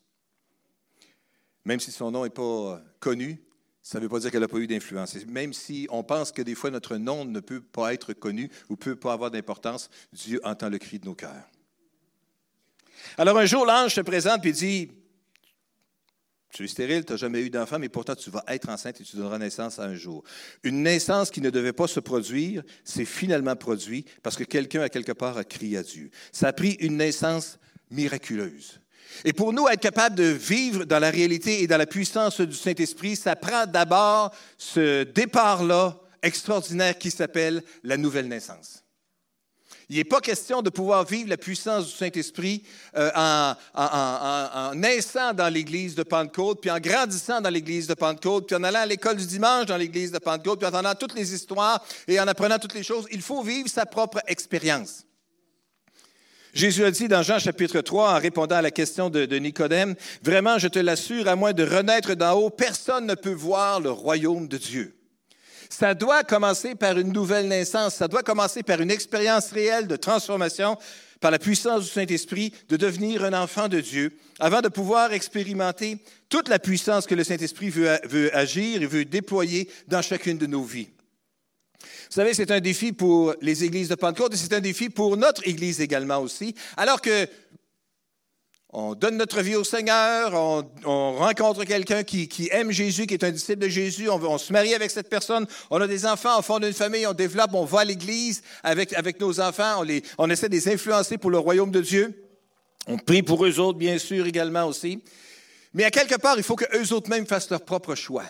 Même 1.64 1.78
si 1.78 1.92
son 1.92 2.10
nom 2.10 2.24
n'est 2.24 2.30
pas 2.30 2.82
connu, 2.98 3.45
ça 3.86 3.98
ne 3.98 4.02
veut 4.02 4.08
pas 4.08 4.18
dire 4.18 4.32
qu'elle 4.32 4.40
n'a 4.40 4.48
pas 4.48 4.58
eu 4.58 4.66
d'influence. 4.66 5.14
Même 5.26 5.52
si 5.52 5.86
on 5.92 6.02
pense 6.02 6.32
que 6.32 6.42
des 6.42 6.56
fois 6.56 6.70
notre 6.70 6.96
nom 6.96 7.24
ne 7.24 7.38
peut 7.38 7.60
pas 7.60 7.94
être 7.94 8.14
connu 8.14 8.50
ou 8.68 8.72
ne 8.72 8.76
peut 8.76 8.96
pas 8.96 9.12
avoir 9.12 9.30
d'importance, 9.30 9.90
Dieu 10.12 10.40
entend 10.42 10.68
le 10.68 10.78
cri 10.78 10.98
de 10.98 11.04
nos 11.04 11.14
cœurs. 11.14 11.48
Alors 13.16 13.38
un 13.38 13.46
jour, 13.46 13.64
l'ange 13.64 13.94
se 13.94 14.00
présente 14.00 14.44
et 14.44 14.50
dit, 14.50 14.90
tu 16.52 16.64
es 16.64 16.66
stérile, 16.66 17.04
tu 17.04 17.12
n'as 17.12 17.16
jamais 17.16 17.42
eu 17.42 17.48
d'enfant, 17.48 17.78
mais 17.78 17.88
pourtant 17.88 18.16
tu 18.16 18.28
vas 18.28 18.42
être 18.48 18.68
enceinte 18.70 19.00
et 19.00 19.04
tu 19.04 19.14
donneras 19.14 19.38
naissance 19.38 19.78
à 19.78 19.84
un 19.84 19.94
jour. 19.94 20.24
Une 20.64 20.82
naissance 20.82 21.30
qui 21.30 21.40
ne 21.40 21.50
devait 21.50 21.72
pas 21.72 21.86
se 21.86 22.00
produire 22.00 22.64
s'est 22.82 23.04
finalement 23.04 23.54
produite 23.54 24.08
parce 24.20 24.34
que 24.34 24.42
quelqu'un, 24.42 24.80
à 24.80 24.88
quelque 24.88 25.12
part, 25.12 25.38
a 25.38 25.44
crié 25.44 25.78
à 25.78 25.84
Dieu. 25.84 26.10
Ça 26.32 26.48
a 26.48 26.52
pris 26.52 26.72
une 26.80 26.96
naissance 26.96 27.60
miraculeuse. 27.92 28.80
Et 29.24 29.32
pour 29.32 29.52
nous 29.52 29.68
être 29.68 29.80
capables 29.80 30.16
de 30.16 30.24
vivre 30.24 30.84
dans 30.84 30.98
la 30.98 31.10
réalité 31.10 31.62
et 31.62 31.66
dans 31.66 31.76
la 31.76 31.86
puissance 31.86 32.40
du 32.40 32.56
Saint-Esprit, 32.56 33.16
ça 33.16 33.36
prend 33.36 33.66
d'abord 33.66 34.34
ce 34.58 35.04
départ-là 35.04 35.98
extraordinaire 36.22 36.98
qui 36.98 37.10
s'appelle 37.10 37.62
la 37.82 37.96
nouvelle 37.96 38.28
naissance. 38.28 38.82
Il 39.88 39.96
n'est 39.96 40.04
pas 40.04 40.20
question 40.20 40.62
de 40.62 40.70
pouvoir 40.70 41.04
vivre 41.04 41.30
la 41.30 41.36
puissance 41.36 41.86
du 41.86 41.92
Saint-Esprit 41.92 42.64
euh, 42.96 43.10
en, 43.14 43.54
en, 43.74 44.74
naissant 44.74 45.32
dans 45.32 45.48
l'Église 45.48 45.94
de 45.94 46.02
Pentecôte, 46.02 46.60
puis 46.60 46.72
en 46.72 46.80
grandissant 46.80 47.40
dans 47.40 47.50
l'Église 47.50 47.86
de 47.86 47.94
Pentecôte, 47.94 48.48
puis 48.48 48.56
en 48.56 48.64
allant 48.64 48.80
à 48.80 48.86
l'école 48.86 49.16
du 49.16 49.26
dimanche 49.26 49.66
dans 49.66 49.76
l'Église 49.76 50.10
de 50.10 50.18
Pentecôte, 50.18 50.58
puis 50.58 50.66
en 50.66 50.70
entendant 50.70 50.94
toutes 50.96 51.14
les 51.14 51.32
histoires 51.32 51.84
et 52.08 52.18
en 52.18 52.26
apprenant 52.26 52.58
toutes 52.58 52.74
les 52.74 52.82
choses. 52.82 53.06
Il 53.12 53.22
faut 53.22 53.42
vivre 53.44 53.68
sa 53.68 53.86
propre 53.86 54.18
expérience. 54.26 55.05
Jésus 56.56 56.86
a 56.86 56.90
dit 56.90 57.06
dans 57.06 57.22
Jean 57.22 57.38
chapitre 57.38 57.82
3, 57.82 58.14
en 58.14 58.18
répondant 58.18 58.56
à 58.56 58.62
la 58.62 58.70
question 58.70 59.10
de, 59.10 59.36
Nicodème, 59.36 59.94
Vraiment, 60.22 60.58
je 60.58 60.68
te 60.68 60.78
l'assure, 60.78 61.28
à 61.28 61.36
moins 61.36 61.52
de 61.52 61.62
renaître 61.62 62.14
d'en 62.14 62.32
haut, 62.32 62.48
personne 62.48 63.04
ne 63.04 63.14
peut 63.14 63.34
voir 63.34 63.78
le 63.78 63.90
royaume 63.90 64.48
de 64.48 64.56
Dieu. 64.56 64.96
Ça 65.68 65.92
doit 65.92 66.24
commencer 66.24 66.74
par 66.74 66.98
une 66.98 67.12
nouvelle 67.12 67.46
naissance, 67.48 67.96
ça 67.96 68.08
doit 68.08 68.22
commencer 68.22 68.62
par 68.62 68.80
une 68.80 68.90
expérience 68.90 69.50
réelle 69.50 69.86
de 69.86 69.96
transformation 69.96 70.78
par 71.20 71.30
la 71.30 71.38
puissance 71.38 71.84
du 71.84 71.90
Saint-Esprit, 71.90 72.54
de 72.70 72.78
devenir 72.78 73.22
un 73.24 73.34
enfant 73.34 73.68
de 73.68 73.80
Dieu, 73.80 74.16
avant 74.40 74.62
de 74.62 74.68
pouvoir 74.68 75.12
expérimenter 75.12 75.98
toute 76.30 76.48
la 76.48 76.58
puissance 76.58 77.06
que 77.06 77.14
le 77.14 77.24
Saint-Esprit 77.24 77.68
veut, 77.68 78.34
agir 78.34 78.80
et 78.80 78.86
veut 78.86 79.04
déployer 79.04 79.68
dans 79.88 80.00
chacune 80.00 80.38
de 80.38 80.46
nos 80.46 80.62
vies. 80.62 80.88
Vous 82.08 82.14
savez, 82.14 82.34
c'est 82.34 82.50
un 82.50 82.60
défi 82.60 82.92
pour 82.92 83.34
les 83.40 83.64
églises 83.64 83.88
de 83.88 83.94
Pentecôte 83.94 84.34
et 84.34 84.36
c'est 84.36 84.52
un 84.52 84.60
défi 84.60 84.90
pour 84.90 85.16
notre 85.16 85.46
Église 85.46 85.80
également 85.80 86.18
aussi. 86.18 86.54
Alors 86.76 87.00
que 87.00 87.28
on 88.78 88.94
donne 88.94 89.16
notre 89.16 89.40
vie 89.40 89.54
au 89.54 89.64
Seigneur, 89.64 90.34
on, 90.34 91.12
rencontre 91.12 91.64
quelqu'un 91.64 92.02
qui, 92.04 92.48
aime 92.50 92.70
Jésus, 92.70 93.06
qui 93.06 93.14
est 93.14 93.24
un 93.24 93.30
disciple 93.30 93.60
de 93.60 93.68
Jésus, 93.68 94.10
on, 94.10 94.36
se 94.36 94.52
marie 94.52 94.74
avec 94.74 94.90
cette 94.90 95.08
personne, 95.08 95.46
on 95.70 95.80
a 95.80 95.86
des 95.86 96.04
enfants, 96.04 96.38
on 96.38 96.42
fonde 96.42 96.64
une 96.64 96.74
famille, 96.74 97.06
on 97.06 97.14
développe, 97.14 97.54
on 97.54 97.64
va 97.64 97.80
à 97.80 97.84
l'Église 97.84 98.42
avec, 98.62 99.18
nos 99.18 99.40
enfants, 99.40 99.82
on, 99.82 100.00
on 100.18 100.28
essaie 100.30 100.48
de 100.48 100.54
les 100.54 100.68
influencer 100.68 101.16
pour 101.16 101.30
le 101.30 101.38
royaume 101.38 101.70
de 101.70 101.80
Dieu. 101.80 102.22
On 102.86 102.98
prie 102.98 103.22
pour 103.22 103.46
eux 103.46 103.58
autres, 103.58 103.78
bien 103.78 103.98
sûr, 103.98 104.26
également 104.26 104.64
aussi. 104.66 105.02
Mais 105.72 105.84
à 105.84 105.90
quelque 105.90 106.16
part, 106.16 106.36
il 106.36 106.42
faut 106.42 106.56
qu'eux 106.56 106.92
autres 106.92 107.08
mêmes 107.08 107.26
fassent 107.26 107.50
leur 107.50 107.62
propre 107.62 107.94
choix. 107.94 108.24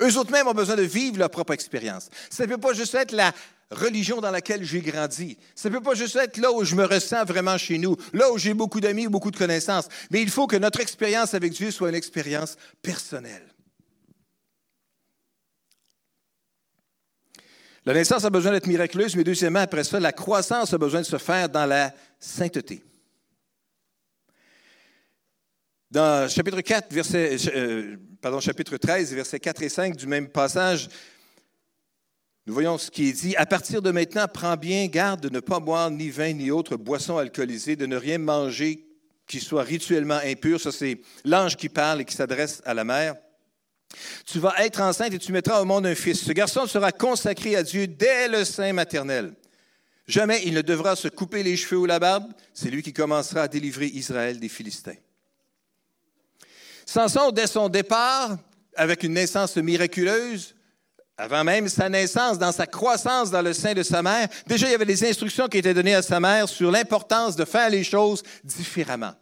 Eux 0.00 0.16
autres 0.18 0.32
mêmes 0.32 0.48
ont 0.48 0.54
besoin 0.54 0.76
de 0.76 0.82
vivre 0.82 1.18
leur 1.18 1.30
propre 1.30 1.52
expérience. 1.52 2.08
Ça 2.30 2.44
ne 2.44 2.52
peut 2.52 2.58
pas 2.60 2.72
juste 2.72 2.94
être 2.94 3.12
la 3.12 3.32
religion 3.70 4.20
dans 4.20 4.30
laquelle 4.30 4.64
j'ai 4.64 4.80
grandi. 4.80 5.38
Ça 5.54 5.68
ne 5.68 5.74
peut 5.74 5.82
pas 5.82 5.94
juste 5.94 6.16
être 6.16 6.36
là 6.38 6.52
où 6.52 6.64
je 6.64 6.74
me 6.74 6.84
ressens 6.84 7.24
vraiment 7.24 7.58
chez 7.58 7.78
nous, 7.78 7.96
là 8.12 8.30
où 8.30 8.38
j'ai 8.38 8.54
beaucoup 8.54 8.80
d'amis 8.80 9.06
ou 9.06 9.10
beaucoup 9.10 9.30
de 9.30 9.36
connaissances. 9.36 9.88
Mais 10.10 10.22
il 10.22 10.30
faut 10.30 10.46
que 10.46 10.56
notre 10.56 10.80
expérience 10.80 11.34
avec 11.34 11.52
Dieu 11.52 11.70
soit 11.70 11.88
une 11.88 11.94
expérience 11.94 12.56
personnelle. 12.82 13.54
La 17.86 17.92
naissance 17.92 18.24
a 18.24 18.30
besoin 18.30 18.52
d'être 18.52 18.66
miraculeuse, 18.66 19.14
mais 19.14 19.24
deuxièmement, 19.24 19.60
après 19.60 19.84
ça, 19.84 20.00
la 20.00 20.12
croissance 20.12 20.72
a 20.72 20.78
besoin 20.78 21.00
de 21.00 21.06
se 21.06 21.18
faire 21.18 21.50
dans 21.50 21.66
la 21.66 21.92
sainteté. 22.18 22.82
Dans 25.94 26.28
chapitre 26.28 26.60
4, 26.60 26.92
verset, 26.92 27.36
euh, 27.54 27.96
pardon, 28.20 28.40
chapitre 28.40 28.76
13, 28.76 29.14
versets 29.14 29.38
4 29.38 29.62
et 29.62 29.68
5 29.68 29.94
du 29.94 30.08
même 30.08 30.26
passage, 30.26 30.88
nous 32.46 32.52
voyons 32.52 32.78
ce 32.78 32.90
qui 32.90 33.10
est 33.10 33.12
dit. 33.12 33.36
À 33.36 33.46
partir 33.46 33.80
de 33.80 33.92
maintenant, 33.92 34.26
prends 34.26 34.56
bien 34.56 34.88
garde 34.88 35.20
de 35.20 35.28
ne 35.28 35.38
pas 35.38 35.60
boire 35.60 35.92
ni 35.92 36.10
vin 36.10 36.32
ni 36.32 36.50
autre 36.50 36.74
boisson 36.76 37.16
alcoolisée, 37.16 37.76
de 37.76 37.86
ne 37.86 37.96
rien 37.96 38.18
manger 38.18 38.84
qui 39.28 39.38
soit 39.38 39.62
rituellement 39.62 40.18
impur. 40.24 40.60
Ça, 40.60 40.72
c'est 40.72 41.00
l'ange 41.24 41.54
qui 41.54 41.68
parle 41.68 42.00
et 42.00 42.04
qui 42.04 42.16
s'adresse 42.16 42.60
à 42.64 42.74
la 42.74 42.82
mère. 42.82 43.14
Tu 44.26 44.40
vas 44.40 44.54
être 44.64 44.80
enceinte 44.80 45.14
et 45.14 45.18
tu 45.20 45.30
mettras 45.30 45.62
au 45.62 45.64
monde 45.64 45.86
un 45.86 45.94
fils. 45.94 46.24
Ce 46.24 46.32
garçon 46.32 46.66
sera 46.66 46.90
consacré 46.90 47.54
à 47.54 47.62
Dieu 47.62 47.86
dès 47.86 48.26
le 48.26 48.44
sein 48.44 48.72
maternel. 48.72 49.32
Jamais 50.08 50.42
il 50.44 50.54
ne 50.54 50.62
devra 50.62 50.96
se 50.96 51.06
couper 51.06 51.44
les 51.44 51.56
cheveux 51.56 51.78
ou 51.78 51.86
la 51.86 52.00
barbe. 52.00 52.32
C'est 52.52 52.68
lui 52.68 52.82
qui 52.82 52.92
commencera 52.92 53.42
à 53.42 53.48
délivrer 53.48 53.86
Israël 53.86 54.40
des 54.40 54.48
Philistins. 54.48 54.96
Samson, 56.86 57.30
dès 57.30 57.46
son 57.46 57.68
départ, 57.68 58.36
avec 58.76 59.02
une 59.02 59.14
naissance 59.14 59.56
miraculeuse, 59.56 60.54
avant 61.16 61.44
même 61.44 61.68
sa 61.68 61.88
naissance, 61.88 62.38
dans 62.38 62.52
sa 62.52 62.66
croissance 62.66 63.30
dans 63.30 63.42
le 63.42 63.52
sein 63.52 63.72
de 63.72 63.82
sa 63.82 64.02
mère, 64.02 64.28
déjà 64.46 64.66
il 64.66 64.72
y 64.72 64.74
avait 64.74 64.84
des 64.84 65.08
instructions 65.08 65.46
qui 65.46 65.58
étaient 65.58 65.74
données 65.74 65.94
à 65.94 66.02
sa 66.02 66.18
mère 66.18 66.48
sur 66.48 66.70
l'importance 66.70 67.36
de 67.36 67.44
faire 67.44 67.70
les 67.70 67.84
choses 67.84 68.22
différemment. 68.42 69.14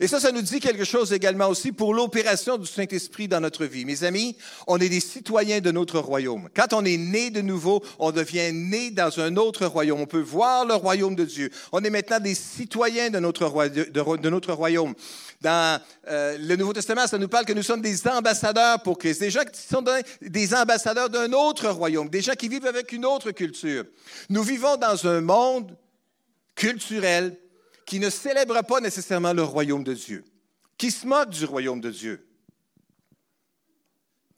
Et 0.00 0.08
ça, 0.08 0.20
ça 0.20 0.32
nous 0.32 0.42
dit 0.42 0.60
quelque 0.60 0.84
chose 0.84 1.12
également 1.12 1.48
aussi 1.48 1.72
pour 1.72 1.94
l'opération 1.94 2.58
du 2.58 2.66
Saint-Esprit 2.66 3.28
dans 3.28 3.40
notre 3.40 3.64
vie. 3.64 3.84
Mes 3.84 4.04
amis, 4.04 4.36
on 4.66 4.78
est 4.78 4.88
des 4.88 5.00
citoyens 5.00 5.60
de 5.60 5.70
notre 5.70 5.98
royaume. 5.98 6.48
Quand 6.54 6.72
on 6.72 6.84
est 6.84 6.96
né 6.96 7.30
de 7.30 7.40
nouveau, 7.40 7.82
on 7.98 8.12
devient 8.12 8.52
né 8.52 8.90
dans 8.90 9.20
un 9.20 9.36
autre 9.36 9.66
royaume. 9.66 10.00
On 10.00 10.06
peut 10.06 10.20
voir 10.20 10.64
le 10.64 10.74
royaume 10.74 11.14
de 11.14 11.24
Dieu. 11.24 11.50
On 11.72 11.82
est 11.82 11.90
maintenant 11.90 12.20
des 12.20 12.34
citoyens 12.34 13.10
de 13.10 13.18
notre, 13.18 13.68
de 13.68 14.30
notre 14.30 14.52
royaume. 14.52 14.94
Dans 15.40 15.80
euh, 16.08 16.38
le 16.38 16.56
Nouveau 16.56 16.72
Testament, 16.72 17.06
ça 17.06 17.18
nous 17.18 17.28
parle 17.28 17.44
que 17.44 17.52
nous 17.52 17.62
sommes 17.62 17.82
des 17.82 18.08
ambassadeurs 18.08 18.80
pour 18.82 18.98
Christ, 18.98 19.20
des 19.20 19.30
gens 19.30 19.44
qui 19.44 19.60
sont 19.60 19.84
des 20.22 20.54
ambassadeurs 20.54 21.10
d'un 21.10 21.32
autre 21.32 21.68
royaume, 21.68 22.08
des 22.08 22.22
gens 22.22 22.32
qui 22.32 22.48
vivent 22.48 22.66
avec 22.66 22.92
une 22.92 23.04
autre 23.04 23.30
culture. 23.32 23.84
Nous 24.30 24.42
vivons 24.42 24.76
dans 24.76 25.06
un 25.06 25.20
monde 25.20 25.76
culturel 26.54 27.36
qui 27.86 28.00
ne 28.00 28.10
célèbre 28.10 28.60
pas 28.62 28.80
nécessairement 28.80 29.32
le 29.32 29.44
royaume 29.44 29.84
de 29.84 29.94
Dieu, 29.94 30.24
qui 30.76 30.90
se 30.90 31.06
moque 31.06 31.30
du 31.30 31.44
royaume 31.44 31.80
de 31.80 31.90
Dieu, 31.90 32.26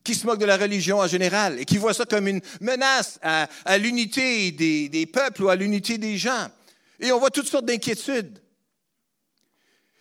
qui 0.04 0.14
se 0.14 0.26
moque 0.26 0.38
de 0.38 0.44
la 0.44 0.56
religion 0.56 0.98
en 0.98 1.06
général 1.06 1.58
et 1.58 1.64
qui 1.64 1.78
voit 1.78 1.94
ça 1.94 2.04
comme 2.04 2.28
une 2.28 2.40
menace 2.60 3.18
à, 3.22 3.78
l'unité 3.78 4.52
des, 4.52 4.88
des 4.88 5.06
peuples 5.06 5.42
ou 5.42 5.48
à 5.48 5.56
l'unité 5.56 5.98
des 5.98 6.16
gens. 6.16 6.48
Et 7.00 7.10
on 7.10 7.18
voit 7.18 7.30
toutes 7.30 7.48
sortes 7.48 7.66
d'inquiétudes. 7.66 8.38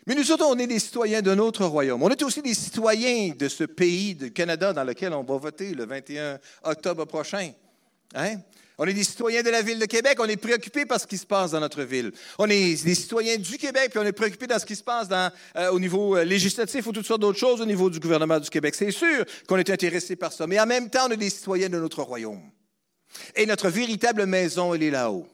Mais 0.05 0.15
nous 0.15 0.31
autres, 0.31 0.45
on 0.45 0.57
est 0.57 0.67
des 0.67 0.79
citoyens 0.79 1.21
d'un 1.21 1.37
autre 1.39 1.65
royaume. 1.65 2.01
On 2.01 2.09
est 2.09 2.23
aussi 2.23 2.41
des 2.41 2.53
citoyens 2.53 3.33
de 3.37 3.49
ce 3.49 3.65
pays, 3.65 4.15
du 4.15 4.31
Canada, 4.31 4.71
dans 4.71 4.85
lequel 4.85 5.11
on 5.11 5.23
va 5.23 5.37
voter 5.37 5.73
le 5.73 5.85
21 5.85 6.39
octobre 6.63 7.03
prochain. 7.03 7.51
Hein? 8.15 8.37
On 8.79 8.85
est 8.85 8.93
des 8.93 9.03
citoyens 9.03 9.41
de 9.41 9.49
la 9.49 9.63
ville 9.63 9.79
de 9.79 9.85
Québec, 9.85 10.17
on 10.19 10.25
est 10.25 10.37
préoccupés 10.37 10.85
par 10.85 10.99
ce 11.01 11.07
qui 11.07 11.17
se 11.17 11.25
passe 11.25 11.51
dans 11.51 11.59
notre 11.59 11.81
ville. 11.81 12.11
On 12.37 12.47
est 12.47 12.83
des 12.83 12.95
citoyens 12.95 13.37
du 13.37 13.57
Québec, 13.57 13.89
puis 13.89 13.99
on 13.99 14.03
est 14.05 14.11
préoccupés 14.11 14.45
dans 14.45 14.59
ce 14.59 14.65
qui 14.67 14.75
se 14.75 14.83
passe 14.83 15.07
euh, 15.55 15.71
au 15.71 15.79
niveau 15.79 16.15
euh, 16.15 16.23
législatif 16.23 16.85
ou 16.85 16.91
toutes 16.91 17.07
sortes 17.07 17.21
d'autres 17.21 17.39
choses 17.39 17.59
au 17.59 17.65
niveau 17.65 17.89
du 17.89 17.99
gouvernement 17.99 18.39
du 18.39 18.49
Québec. 18.51 18.75
C'est 18.75 18.91
sûr 18.91 19.25
qu'on 19.47 19.57
est 19.57 19.69
intéressé 19.71 20.15
par 20.15 20.31
ça, 20.31 20.45
mais 20.45 20.59
en 20.59 20.67
même 20.67 20.91
temps, 20.91 21.07
on 21.07 21.11
est 21.11 21.17
des 21.17 21.31
citoyens 21.31 21.69
de 21.69 21.79
notre 21.79 22.03
royaume. 22.03 22.41
Et 23.35 23.47
notre 23.47 23.69
véritable 23.69 24.27
maison, 24.27 24.75
elle 24.75 24.83
est 24.83 24.91
là-haut. 24.91 25.27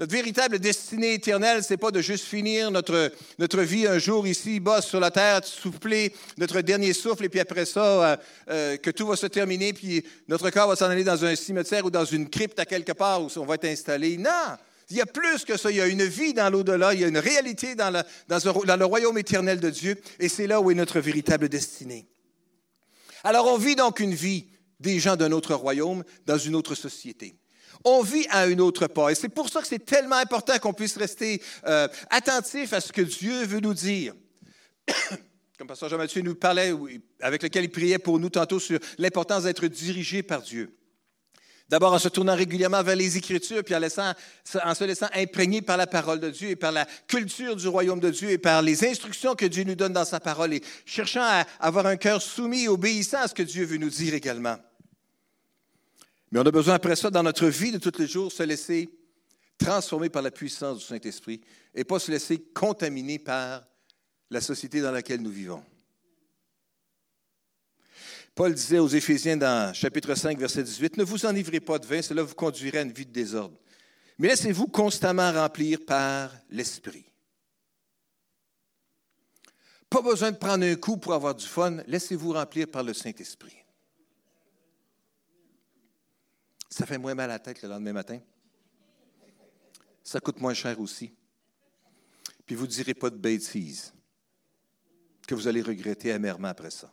Notre 0.00 0.14
véritable 0.14 0.58
destinée 0.58 1.12
éternelle, 1.12 1.62
c'est 1.62 1.76
pas 1.76 1.90
de 1.90 2.00
juste 2.00 2.24
finir 2.24 2.70
notre, 2.70 3.12
notre 3.38 3.60
vie 3.60 3.86
un 3.86 3.98
jour 3.98 4.26
ici, 4.26 4.58
bas 4.58 4.80
sur 4.80 4.98
la 4.98 5.10
terre, 5.10 5.44
souffler 5.44 6.14
notre 6.38 6.62
dernier 6.62 6.94
souffle, 6.94 7.26
et 7.26 7.28
puis 7.28 7.38
après 7.38 7.66
ça, 7.66 7.84
euh, 7.84 8.16
euh, 8.48 8.76
que 8.78 8.90
tout 8.90 9.06
va 9.06 9.16
se 9.16 9.26
terminer, 9.26 9.74
puis 9.74 10.02
notre 10.26 10.48
corps 10.48 10.68
va 10.68 10.76
s'en 10.76 10.86
aller 10.86 11.04
dans 11.04 11.22
un 11.26 11.36
cimetière 11.36 11.84
ou 11.84 11.90
dans 11.90 12.06
une 12.06 12.30
crypte 12.30 12.58
à 12.58 12.64
quelque 12.64 12.92
part 12.92 13.20
où 13.20 13.28
on 13.36 13.44
va 13.44 13.56
être 13.56 13.66
installé. 13.66 14.16
Non! 14.16 14.56
Il 14.88 14.96
y 14.96 15.02
a 15.02 15.06
plus 15.06 15.44
que 15.44 15.58
ça. 15.58 15.70
Il 15.70 15.76
y 15.76 15.82
a 15.82 15.86
une 15.86 16.04
vie 16.04 16.32
dans 16.32 16.48
l'au-delà. 16.48 16.94
Il 16.94 17.00
y 17.00 17.04
a 17.04 17.08
une 17.08 17.18
réalité 17.18 17.74
dans, 17.74 17.92
dans, 18.26 18.64
dans 18.64 18.76
le 18.76 18.84
royaume 18.86 19.18
éternel 19.18 19.60
de 19.60 19.68
Dieu. 19.68 20.00
Et 20.18 20.28
c'est 20.28 20.46
là 20.46 20.62
où 20.62 20.70
est 20.70 20.74
notre 20.74 20.98
véritable 20.98 21.48
destinée. 21.50 22.08
Alors, 23.22 23.46
on 23.46 23.58
vit 23.58 23.76
donc 23.76 24.00
une 24.00 24.14
vie 24.14 24.46
des 24.80 24.98
gens 24.98 25.14
d'un 25.14 25.30
autre 25.30 25.54
royaume 25.54 26.02
dans 26.26 26.38
une 26.38 26.56
autre 26.56 26.74
société. 26.74 27.36
On 27.84 28.02
vit 28.02 28.26
à 28.30 28.46
une 28.46 28.60
autre 28.60 28.86
part. 28.86 29.10
Et 29.10 29.14
c'est 29.14 29.28
pour 29.28 29.48
ça 29.48 29.60
que 29.60 29.66
c'est 29.66 29.84
tellement 29.84 30.16
important 30.16 30.58
qu'on 30.58 30.72
puisse 30.72 30.96
rester 30.96 31.42
euh, 31.66 31.88
attentif 32.10 32.72
à 32.72 32.80
ce 32.80 32.92
que 32.92 33.02
Dieu 33.02 33.44
veut 33.44 33.60
nous 33.60 33.74
dire. 33.74 34.14
Comme 35.58 35.68
Pasteur 35.68 35.88
Jean-Mathieu 35.88 36.22
nous 36.22 36.34
parlait, 36.34 36.72
avec 37.20 37.42
lequel 37.42 37.64
il 37.64 37.70
priait 37.70 37.98
pour 37.98 38.18
nous 38.18 38.30
tantôt 38.30 38.58
sur 38.58 38.78
l'importance 38.98 39.44
d'être 39.44 39.66
dirigé 39.66 40.22
par 40.22 40.42
Dieu. 40.42 40.74
D'abord 41.70 41.92
en 41.92 42.00
se 42.00 42.08
tournant 42.08 42.34
régulièrement 42.34 42.82
vers 42.82 42.96
les 42.96 43.16
Écritures, 43.16 43.62
puis 43.62 43.76
en, 43.76 44.74
se 44.74 44.84
laissant 44.84 45.06
imprégner 45.14 45.62
par 45.62 45.76
la 45.76 45.86
parole 45.86 46.18
de 46.18 46.28
Dieu 46.28 46.48
et 46.50 46.56
par 46.56 46.72
la 46.72 46.84
culture 47.06 47.54
du 47.54 47.68
royaume 47.68 48.00
de 48.00 48.10
Dieu 48.10 48.30
et 48.30 48.38
par 48.38 48.60
les 48.60 48.84
instructions 48.84 49.36
que 49.36 49.46
Dieu 49.46 49.62
nous 49.62 49.76
donne 49.76 49.92
dans 49.92 50.04
sa 50.04 50.18
parole 50.18 50.52
et 50.52 50.62
cherchant 50.84 51.22
à 51.22 51.46
avoir 51.60 51.86
un 51.86 51.96
cœur 51.96 52.20
soumis 52.22 52.64
et 52.64 52.68
obéissant 52.68 53.18
à 53.18 53.28
ce 53.28 53.34
que 53.34 53.44
Dieu 53.44 53.64
veut 53.64 53.76
nous 53.76 53.88
dire 53.88 54.14
également. 54.14 54.56
Mais 56.30 56.40
on 56.40 56.46
a 56.46 56.50
besoin 56.50 56.74
après 56.74 56.96
ça, 56.96 57.10
dans 57.10 57.22
notre 57.22 57.46
vie 57.46 57.72
de 57.72 57.78
tous 57.78 57.98
les 57.98 58.06
jours, 58.06 58.30
se 58.30 58.42
laisser 58.42 58.88
transformer 59.58 60.08
par 60.08 60.22
la 60.22 60.30
puissance 60.30 60.78
du 60.78 60.84
Saint-Esprit 60.84 61.40
et 61.74 61.84
pas 61.84 61.98
se 61.98 62.10
laisser 62.10 62.38
contaminer 62.38 63.18
par 63.18 63.64
la 64.30 64.40
société 64.40 64.80
dans 64.80 64.92
laquelle 64.92 65.20
nous 65.20 65.30
vivons. 65.30 65.62
Paul 68.34 68.54
disait 68.54 68.78
aux 68.78 68.88
Éphésiens 68.88 69.36
dans 69.36 69.74
chapitre 69.74 70.14
5, 70.14 70.38
verset 70.38 70.62
18, 70.62 70.96
Ne 70.96 71.04
vous 71.04 71.26
enivrez 71.26 71.60
pas 71.60 71.78
de 71.78 71.86
vin, 71.86 72.00
cela 72.00 72.22
vous 72.22 72.34
conduirait 72.34 72.78
à 72.78 72.82
une 72.82 72.92
vie 72.92 73.06
de 73.06 73.12
désordre. 73.12 73.58
Mais 74.18 74.28
laissez-vous 74.28 74.68
constamment 74.68 75.32
remplir 75.32 75.80
par 75.84 76.30
l'Esprit. 76.48 77.06
Pas 79.90 80.02
besoin 80.02 80.30
de 80.30 80.36
prendre 80.36 80.64
un 80.64 80.76
coup 80.76 80.96
pour 80.96 81.12
avoir 81.12 81.34
du 81.34 81.46
fun, 81.46 81.78
laissez-vous 81.88 82.32
remplir 82.32 82.68
par 82.68 82.84
le 82.84 82.94
Saint-Esprit. 82.94 83.56
Ça 86.70 86.86
fait 86.86 86.98
moins 86.98 87.14
mal 87.14 87.30
à 87.30 87.34
la 87.34 87.38
tête 87.40 87.60
le 87.62 87.68
lendemain 87.68 87.92
matin. 87.92 88.20
Ça 90.02 90.20
coûte 90.20 90.40
moins 90.40 90.54
cher 90.54 90.80
aussi. 90.80 91.12
Puis 92.46 92.54
vous 92.54 92.66
ne 92.66 92.70
direz 92.70 92.94
pas 92.94 93.10
de 93.10 93.16
bêtises 93.16 93.92
que 95.26 95.34
vous 95.34 95.46
allez 95.46 95.62
regretter 95.62 96.12
amèrement 96.12 96.48
après 96.48 96.70
ça. 96.70 96.92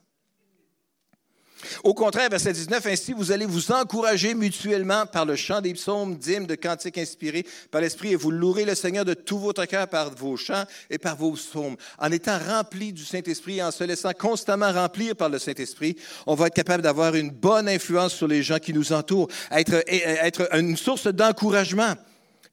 Au 1.83 1.93
contraire, 1.93 2.29
verset 2.29 2.53
19, 2.53 2.85
ainsi 2.85 3.13
vous 3.13 3.31
allez 3.31 3.45
vous 3.45 3.71
encourager 3.71 4.33
mutuellement 4.33 5.05
par 5.05 5.25
le 5.25 5.35
chant 5.35 5.61
des 5.61 5.73
psaumes, 5.73 6.15
d'hymnes, 6.15 6.45
de 6.45 6.55
cantiques 6.55 6.97
inspirés 6.97 7.45
par 7.71 7.81
l'Esprit, 7.81 8.13
et 8.13 8.15
vous 8.15 8.31
louerez 8.31 8.65
le 8.65 8.75
Seigneur 8.75 9.05
de 9.05 9.13
tout 9.13 9.39
votre 9.39 9.65
cœur 9.65 9.87
par 9.87 10.13
vos 10.13 10.37
chants 10.37 10.65
et 10.89 10.97
par 10.97 11.15
vos 11.15 11.31
psaumes. 11.31 11.75
En 11.97 12.11
étant 12.11 12.37
rempli 12.37 12.93
du 12.93 13.03
Saint-Esprit 13.03 13.57
et 13.57 13.63
en 13.63 13.71
se 13.71 13.83
laissant 13.83 14.13
constamment 14.13 14.71
remplir 14.71 15.15
par 15.15 15.29
le 15.29 15.39
Saint-Esprit, 15.39 15.95
on 16.25 16.35
va 16.35 16.47
être 16.47 16.55
capable 16.55 16.83
d'avoir 16.83 17.15
une 17.15 17.31
bonne 17.31 17.67
influence 17.67 18.13
sur 18.13 18.27
les 18.27 18.43
gens 18.43 18.59
qui 18.59 18.73
nous 18.73 18.93
entourent, 18.93 19.29
être, 19.51 19.83
être 19.87 20.53
une 20.55 20.77
source 20.77 21.07
d'encouragement 21.07 21.95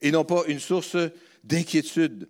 et 0.01 0.11
non 0.11 0.25
pas 0.25 0.43
une 0.47 0.59
source 0.59 0.97
d'inquiétude. 1.43 2.27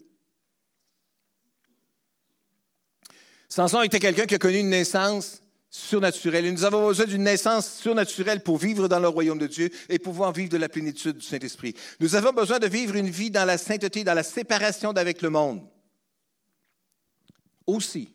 Samson 3.47 3.81
était 3.83 3.99
quelqu'un 3.99 4.25
qui 4.25 4.35
a 4.35 4.39
connu 4.39 4.57
une 4.57 4.69
naissance 4.69 5.41
surnaturelle. 5.75 6.45
Et 6.45 6.51
nous 6.51 6.63
avons 6.63 6.87
besoin 6.87 7.05
d'une 7.05 7.23
naissance 7.23 7.79
surnaturelle 7.79 8.41
pour 8.41 8.57
vivre 8.57 8.87
dans 8.87 8.99
le 8.99 9.07
royaume 9.07 9.37
de 9.37 9.47
Dieu 9.47 9.69
et 9.89 9.99
pouvoir 9.99 10.31
vivre 10.31 10.49
de 10.49 10.57
la 10.57 10.69
plénitude 10.69 11.17
du 11.17 11.25
Saint-Esprit. 11.25 11.75
Nous 11.99 12.15
avons 12.15 12.31
besoin 12.31 12.59
de 12.59 12.67
vivre 12.67 12.95
une 12.95 13.09
vie 13.09 13.31
dans 13.31 13.45
la 13.45 13.57
sainteté, 13.57 14.03
dans 14.03 14.13
la 14.13 14.23
séparation 14.23 14.93
d'avec 14.93 15.21
le 15.21 15.29
monde. 15.29 15.67
Aussi, 17.67 18.09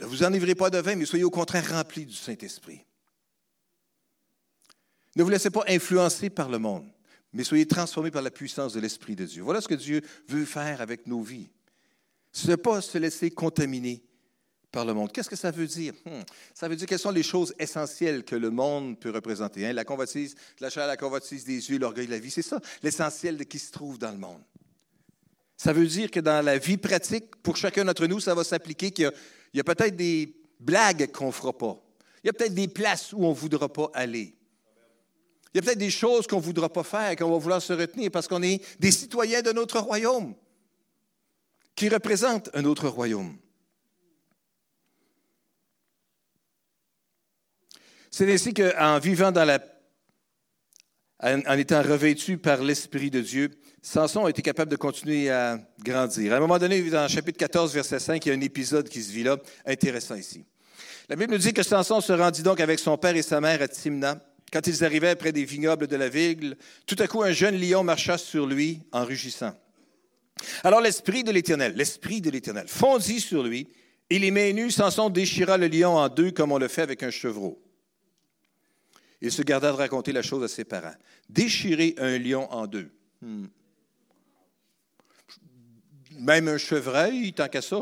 ne 0.00 0.06
vous 0.06 0.22
enivrez 0.22 0.54
pas 0.54 0.70
de 0.70 0.78
vin, 0.78 0.96
mais 0.96 1.04
soyez 1.04 1.24
au 1.24 1.30
contraire 1.30 1.68
remplis 1.70 2.06
du 2.06 2.14
Saint-Esprit. 2.14 2.80
Ne 5.16 5.22
vous 5.22 5.30
laissez 5.30 5.50
pas 5.50 5.64
influencer 5.68 6.30
par 6.30 6.48
le 6.48 6.58
monde, 6.58 6.86
mais 7.32 7.44
soyez 7.44 7.66
transformés 7.66 8.10
par 8.10 8.22
la 8.22 8.30
puissance 8.30 8.72
de 8.72 8.80
l'Esprit 8.80 9.14
de 9.14 9.26
Dieu. 9.26 9.42
Voilà 9.42 9.60
ce 9.60 9.68
que 9.68 9.74
Dieu 9.74 10.00
veut 10.28 10.44
faire 10.44 10.80
avec 10.80 11.06
nos 11.06 11.22
vies. 11.22 11.50
Ce 12.32 12.48
n'est 12.48 12.56
pas 12.56 12.80
se 12.80 12.98
laisser 12.98 13.30
contaminer 13.30 14.02
par 14.74 14.84
le 14.84 14.92
monde. 14.92 15.12
Qu'est-ce 15.12 15.30
que 15.30 15.36
ça 15.36 15.52
veut 15.52 15.68
dire? 15.68 15.94
Hmm. 16.04 16.22
Ça 16.52 16.68
veut 16.68 16.74
dire 16.74 16.86
quelles 16.88 16.98
sont 16.98 17.12
les 17.12 17.22
choses 17.22 17.54
essentielles 17.60 18.24
que 18.24 18.34
le 18.34 18.50
monde 18.50 18.98
peut 18.98 19.10
représenter. 19.10 19.64
Hein? 19.64 19.72
La 19.72 19.84
convoitise, 19.84 20.34
la 20.58 20.68
chair, 20.68 20.86
la 20.88 20.96
convoitise 20.96 21.44
des 21.44 21.70
yeux, 21.70 21.78
l'orgueil 21.78 22.06
de 22.06 22.10
la 22.10 22.18
vie, 22.18 22.30
c'est 22.30 22.42
ça, 22.42 22.60
l'essentiel 22.82 23.36
de 23.36 23.44
qui 23.44 23.60
se 23.60 23.70
trouve 23.70 23.98
dans 23.98 24.10
le 24.10 24.18
monde. 24.18 24.42
Ça 25.56 25.72
veut 25.72 25.86
dire 25.86 26.10
que 26.10 26.18
dans 26.18 26.44
la 26.44 26.58
vie 26.58 26.76
pratique, 26.76 27.36
pour 27.36 27.56
chacun 27.56 27.84
d'entre 27.84 28.06
nous, 28.06 28.18
ça 28.18 28.34
va 28.34 28.42
s'appliquer 28.42 28.90
qu'il 28.90 29.10
y 29.54 29.60
a, 29.60 29.60
a 29.60 29.64
peut-être 29.64 29.94
des 29.94 30.34
blagues 30.58 31.10
qu'on 31.12 31.28
ne 31.28 31.32
fera 31.32 31.56
pas. 31.56 31.80
Il 32.24 32.26
y 32.26 32.30
a 32.30 32.32
peut-être 32.32 32.54
des 32.54 32.68
places 32.68 33.12
où 33.12 33.24
on 33.24 33.30
ne 33.30 33.34
voudra 33.34 33.72
pas 33.72 33.90
aller. 33.94 34.34
Il 35.52 35.58
y 35.58 35.60
a 35.60 35.62
peut-être 35.62 35.78
des 35.78 35.90
choses 35.90 36.26
qu'on 36.26 36.38
ne 36.38 36.42
voudra 36.42 36.68
pas 36.68 36.82
faire, 36.82 37.14
qu'on 37.14 37.30
va 37.30 37.38
vouloir 37.38 37.62
se 37.62 37.72
retenir 37.72 38.10
parce 38.10 38.26
qu'on 38.26 38.42
est 38.42 38.60
des 38.80 38.90
citoyens 38.90 39.40
de 39.40 39.52
notre 39.52 39.78
royaume 39.78 40.34
qui 41.76 41.88
représentent 41.88 42.50
un 42.54 42.64
autre 42.64 42.88
royaume. 42.88 43.36
C'est 48.16 48.32
ainsi 48.32 48.54
qu'en 48.54 49.00
vivant 49.00 49.32
dans 49.32 49.44
la. 49.44 49.58
En, 51.20 51.58
étant 51.58 51.82
revêtu 51.82 52.38
par 52.38 52.62
l'Esprit 52.62 53.10
de 53.10 53.20
Dieu, 53.20 53.50
Samson 53.82 54.26
a 54.26 54.30
été 54.30 54.40
capable 54.40 54.70
de 54.70 54.76
continuer 54.76 55.30
à 55.30 55.58
grandir. 55.82 56.32
À 56.32 56.36
un 56.36 56.40
moment 56.40 56.58
donné, 56.58 56.80
dans 56.90 57.08
chapitre 57.08 57.38
14, 57.38 57.74
verset 57.74 57.98
5, 57.98 58.24
il 58.24 58.28
y 58.28 58.32
a 58.32 58.36
un 58.36 58.40
épisode 58.40 58.88
qui 58.88 59.02
se 59.02 59.10
vit 59.10 59.24
là, 59.24 59.36
intéressant 59.66 60.14
ici. 60.14 60.44
La 61.08 61.16
Bible 61.16 61.32
nous 61.32 61.38
dit 61.38 61.52
que 61.52 61.64
Samson 61.64 62.00
se 62.00 62.12
rendit 62.12 62.44
donc 62.44 62.60
avec 62.60 62.78
son 62.78 62.96
père 62.96 63.16
et 63.16 63.22
sa 63.22 63.40
mère 63.40 63.60
à 63.60 63.66
Timna. 63.66 64.20
Quand 64.52 64.64
ils 64.64 64.84
arrivaient 64.84 65.16
près 65.16 65.32
des 65.32 65.44
vignobles 65.44 65.88
de 65.88 65.96
la 65.96 66.08
ville, 66.08 66.56
tout 66.86 66.96
à 67.00 67.08
coup 67.08 67.24
un 67.24 67.32
jeune 67.32 67.60
lion 67.60 67.82
marcha 67.82 68.16
sur 68.16 68.46
lui 68.46 68.82
en 68.92 69.04
rugissant. 69.04 69.58
Alors 70.62 70.80
l'Esprit 70.80 71.24
de 71.24 71.32
l'Éternel, 71.32 71.74
l'Esprit 71.74 72.20
de 72.20 72.30
l'Éternel 72.30 72.68
fondit 72.68 73.18
sur 73.18 73.42
lui, 73.42 73.66
et 74.08 74.20
les 74.20 74.30
mains 74.30 74.52
nues, 74.52 74.70
Samson 74.70 75.10
déchira 75.10 75.58
le 75.58 75.66
lion 75.66 75.96
en 75.96 76.08
deux 76.08 76.30
comme 76.30 76.52
on 76.52 76.58
le 76.58 76.68
fait 76.68 76.82
avec 76.82 77.02
un 77.02 77.10
chevreau. 77.10 77.60
Il 79.24 79.32
se 79.32 79.40
garda 79.40 79.72
de 79.72 79.76
raconter 79.78 80.12
la 80.12 80.20
chose 80.20 80.44
à 80.44 80.48
ses 80.48 80.64
parents. 80.64 80.94
Déchirer 81.30 81.94
un 81.96 82.18
lion 82.18 82.46
en 82.52 82.66
deux. 82.66 82.90
Hmm. 83.22 83.46
Même 86.18 86.46
un 86.46 86.58
chevreuil, 86.58 87.32
tant 87.32 87.48
qu'à 87.48 87.62
ça. 87.62 87.78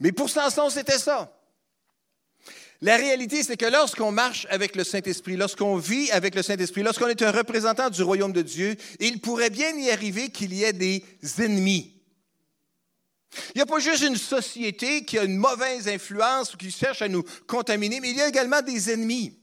Mais 0.00 0.12
pour 0.12 0.30
Samson, 0.30 0.70
c'était 0.70 0.98
ça. 0.98 1.38
La 2.80 2.96
réalité, 2.96 3.42
c'est 3.42 3.58
que 3.58 3.70
lorsqu'on 3.70 4.12
marche 4.12 4.46
avec 4.48 4.76
le 4.76 4.84
Saint-Esprit, 4.84 5.36
lorsqu'on 5.36 5.76
vit 5.76 6.10
avec 6.10 6.34
le 6.34 6.42
Saint-Esprit, 6.42 6.82
lorsqu'on 6.82 7.08
est 7.08 7.20
un 7.20 7.30
représentant 7.30 7.90
du 7.90 8.02
royaume 8.02 8.32
de 8.32 8.40
Dieu, 8.40 8.76
il 8.98 9.20
pourrait 9.20 9.50
bien 9.50 9.76
y 9.76 9.90
arriver 9.90 10.30
qu'il 10.30 10.54
y 10.54 10.64
ait 10.64 10.72
des 10.72 11.04
ennemis. 11.38 11.99
Il 13.54 13.58
n'y 13.58 13.62
a 13.62 13.66
pas 13.66 13.78
juste 13.78 14.02
une 14.02 14.16
société 14.16 15.04
qui 15.04 15.18
a 15.18 15.24
une 15.24 15.36
mauvaise 15.36 15.88
influence 15.88 16.54
ou 16.54 16.56
qui 16.56 16.70
cherche 16.70 17.02
à 17.02 17.08
nous 17.08 17.24
contaminer, 17.46 18.00
mais 18.00 18.10
il 18.10 18.16
y 18.16 18.20
a 18.20 18.28
également 18.28 18.62
des 18.62 18.90
ennemis. 18.90 19.38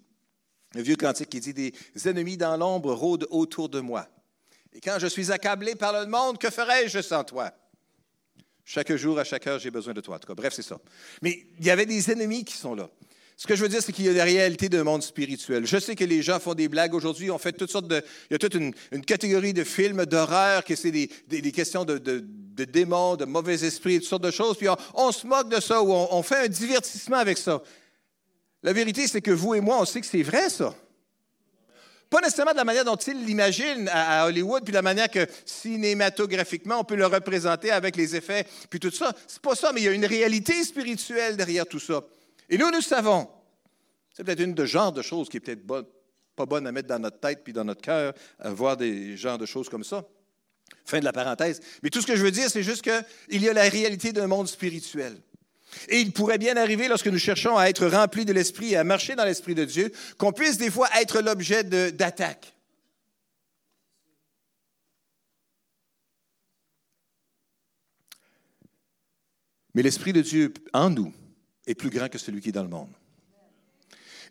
Le 0.73 0.81
vieux 0.81 0.95
cantique 0.95 1.29
qui 1.29 1.39
dit 1.39 1.53
Des 1.53 1.73
ennemis 2.05 2.37
dans 2.37 2.57
l'ombre 2.57 2.93
rôdent 2.93 3.27
autour 3.29 3.69
de 3.69 3.79
moi. 3.79 4.07
Et 4.73 4.81
quand 4.81 4.97
je 4.99 5.07
suis 5.07 5.31
accablé 5.31 5.75
par 5.75 5.93
le 5.93 6.05
monde, 6.05 6.37
que 6.37 6.49
ferais-je 6.49 7.01
sans 7.01 7.23
toi? 7.23 7.51
Chaque 8.65 8.93
jour, 8.95 9.17
à 9.17 9.23
chaque 9.23 9.47
heure, 9.47 9.59
j'ai 9.59 9.71
besoin 9.71 9.93
de 9.93 10.01
toi. 10.01 10.17
En 10.17 10.19
tout 10.19 10.27
cas, 10.27 10.35
bref, 10.35 10.53
c'est 10.53 10.61
ça. 10.61 10.77
Mais 11.21 11.45
il 11.57 11.65
y 11.65 11.69
avait 11.69 11.85
des 11.85 12.11
ennemis 12.11 12.43
qui 12.43 12.55
sont 12.55 12.75
là. 12.75 12.89
Ce 13.39 13.45
que 13.45 13.55
je 13.55 13.61
veux 13.61 13.69
dire, 13.69 13.83
c'est 13.83 13.93
qu'il 13.93 14.05
y 14.05 14.09
a 14.09 14.13
la 14.13 14.23
réalité 14.23 14.67
d'un 14.67 14.83
monde 14.83 15.03
spirituel. 15.03 15.67
Je 15.67 15.77
sais 15.77 15.95
que 15.95 16.03
les 16.03 16.23
gens 16.23 16.39
font 16.39 16.55
des 16.55 16.67
blagues 16.67 16.95
aujourd'hui. 16.95 17.29
On 17.29 17.37
fait 17.37 17.51
toutes 17.51 17.69
sortes 17.69 17.87
de. 17.87 18.01
Il 18.31 18.33
y 18.33 18.35
a 18.35 18.39
toute 18.39 18.55
une, 18.55 18.73
catégorie 19.05 19.53
de 19.53 19.63
films 19.63 20.07
d'horreur, 20.07 20.65
que 20.65 20.75
c'est 20.75 20.89
des, 20.89 21.07
questions 21.51 21.85
de, 21.85 21.99
démons, 22.65 23.15
de 23.15 23.25
mauvais 23.25 23.63
esprits, 23.63 23.99
toutes 23.99 24.09
sortes 24.09 24.23
de 24.23 24.31
choses. 24.31 24.57
Puis 24.57 24.67
on, 24.95 25.11
se 25.11 25.27
moque 25.27 25.49
de 25.49 25.61
ça 25.61 25.83
ou 25.83 25.93
on, 25.93 26.23
fait 26.23 26.45
un 26.45 26.47
divertissement 26.47 27.17
avec 27.17 27.37
ça. 27.37 27.61
La 28.63 28.73
vérité, 28.73 29.07
c'est 29.07 29.21
que 29.21 29.29
vous 29.29 29.53
et 29.53 29.61
moi, 29.61 29.77
on 29.79 29.85
sait 29.85 30.01
que 30.01 30.07
c'est 30.07 30.23
vrai, 30.23 30.49
ça. 30.49 30.73
Pas 32.09 32.21
nécessairement 32.21 32.53
de 32.53 32.57
la 32.57 32.63
manière 32.63 32.85
dont 32.85 32.95
ils 32.95 33.23
l'imaginent 33.23 33.87
à, 33.93 34.25
Hollywood, 34.25 34.63
puis 34.63 34.71
de 34.71 34.77
la 34.77 34.81
manière 34.81 35.11
que 35.11 35.27
cinématographiquement, 35.45 36.79
on 36.79 36.83
peut 36.83 36.95
le 36.95 37.05
représenter 37.05 37.69
avec 37.69 37.97
les 37.97 38.15
effets, 38.15 38.47
puis 38.67 38.79
tout 38.79 38.89
ça. 38.89 39.13
C'est 39.27 39.41
pas 39.41 39.53
ça, 39.53 39.71
mais 39.73 39.81
il 39.81 39.83
y 39.83 39.89
a 39.89 39.91
une 39.91 40.05
réalité 40.07 40.63
spirituelle 40.63 41.37
derrière 41.37 41.67
tout 41.67 41.79
ça. 41.79 42.01
Et 42.49 42.57
nous, 42.57 42.71
nous 42.71 42.81
savons. 42.81 43.29
C'est 44.13 44.23
peut-être 44.23 44.41
une 44.41 44.53
de 44.53 44.65
genre 44.65 44.91
de 44.91 45.01
choses 45.01 45.29
qui 45.29 45.37
est 45.37 45.39
peut-être 45.39 45.65
pas 45.65 46.45
bonne 46.45 46.65
à 46.67 46.71
mettre 46.71 46.87
dans 46.87 46.99
notre 46.99 47.19
tête 47.19 47.43
puis 47.43 47.53
dans 47.53 47.65
notre 47.65 47.81
cœur, 47.81 48.13
voir 48.45 48.77
des 48.77 49.17
genres 49.17 49.37
de 49.37 49.45
choses 49.45 49.69
comme 49.69 49.83
ça. 49.83 50.05
Fin 50.85 50.99
de 50.99 51.05
la 51.05 51.13
parenthèse. 51.13 51.61
Mais 51.83 51.89
tout 51.89 52.01
ce 52.01 52.07
que 52.07 52.15
je 52.15 52.23
veux 52.23 52.31
dire, 52.31 52.49
c'est 52.49 52.63
juste 52.63 52.81
qu'il 52.81 53.41
y 53.41 53.49
a 53.49 53.53
la 53.53 53.69
réalité 53.69 54.11
d'un 54.13 54.27
monde 54.27 54.47
spirituel. 54.47 55.21
Et 55.89 55.99
il 55.99 56.13
pourrait 56.13 56.37
bien 56.37 56.55
arriver, 56.57 56.87
lorsque 56.87 57.07
nous 57.07 57.19
cherchons 57.19 57.57
à 57.57 57.65
être 57.65 57.85
remplis 57.87 58.25
de 58.25 58.33
l'Esprit 58.33 58.71
et 58.71 58.77
à 58.77 58.83
marcher 58.83 59.15
dans 59.15 59.25
l'Esprit 59.25 59.53
de 59.53 59.65
Dieu, 59.65 59.91
qu'on 60.17 60.31
puisse 60.31 60.57
des 60.57 60.71
fois 60.71 60.87
être 60.99 61.21
l'objet 61.21 61.63
d'attaques. 61.63 62.53
Mais 69.73 69.83
l'Esprit 69.83 70.13
de 70.13 70.21
Dieu 70.21 70.53
en 70.73 70.89
nous 70.89 71.13
est 71.67 71.75
plus 71.75 71.89
grand 71.89 72.09
que 72.09 72.17
celui 72.17 72.41
qui 72.41 72.49
est 72.49 72.53
dans 72.53 72.63
le 72.63 72.69
monde. 72.69 72.89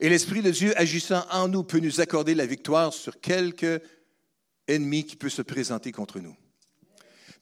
Et 0.01 0.09
l'Esprit 0.09 0.43
de 0.43 0.51
Dieu 0.51 0.75
agissant 0.77 1.25
en 1.31 1.49
nous 1.49 1.63
peut 1.63 1.79
nous 1.79 2.01
accorder 2.01 2.35
la 2.35 2.47
victoire 2.47 2.93
sur 2.93 3.21
quelque 3.21 3.81
ennemi 4.69 5.05
qui 5.05 5.17
peut 5.17 5.29
se 5.29 5.43
présenter 5.43 5.93
contre 5.93 6.19
nous. 6.19 6.37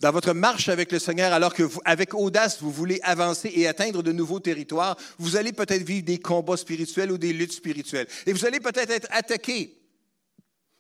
Dans 0.01 0.13
votre 0.13 0.35
marche 0.35 0.69
avec 0.69 0.93
le 0.93 0.99
Seigneur, 0.99 1.33
alors 1.33 1.55
que 1.55 1.63
avec 1.85 2.15
audace, 2.15 2.61
vous 2.61 2.71
voulez 2.71 3.01
avancer 3.03 3.51
et 3.55 3.67
atteindre 3.67 4.03
de 4.03 4.13
nouveaux 4.13 4.41
territoires, 4.41 4.97
vous 5.19 5.37
allez 5.37 5.53
peut-être 5.53 5.85
vivre 5.85 6.05
des 6.05 6.19
combats 6.19 6.57
spirituels 6.57 7.13
ou 7.13 7.19
des 7.19 7.33
luttes 7.33 7.53
spirituelles. 7.53 8.09
Et 8.27 8.33
vous 8.33 8.45
allez 8.45 8.61
peut-être 8.61 8.91
être 8.91 9.09
attaqué 9.11 9.84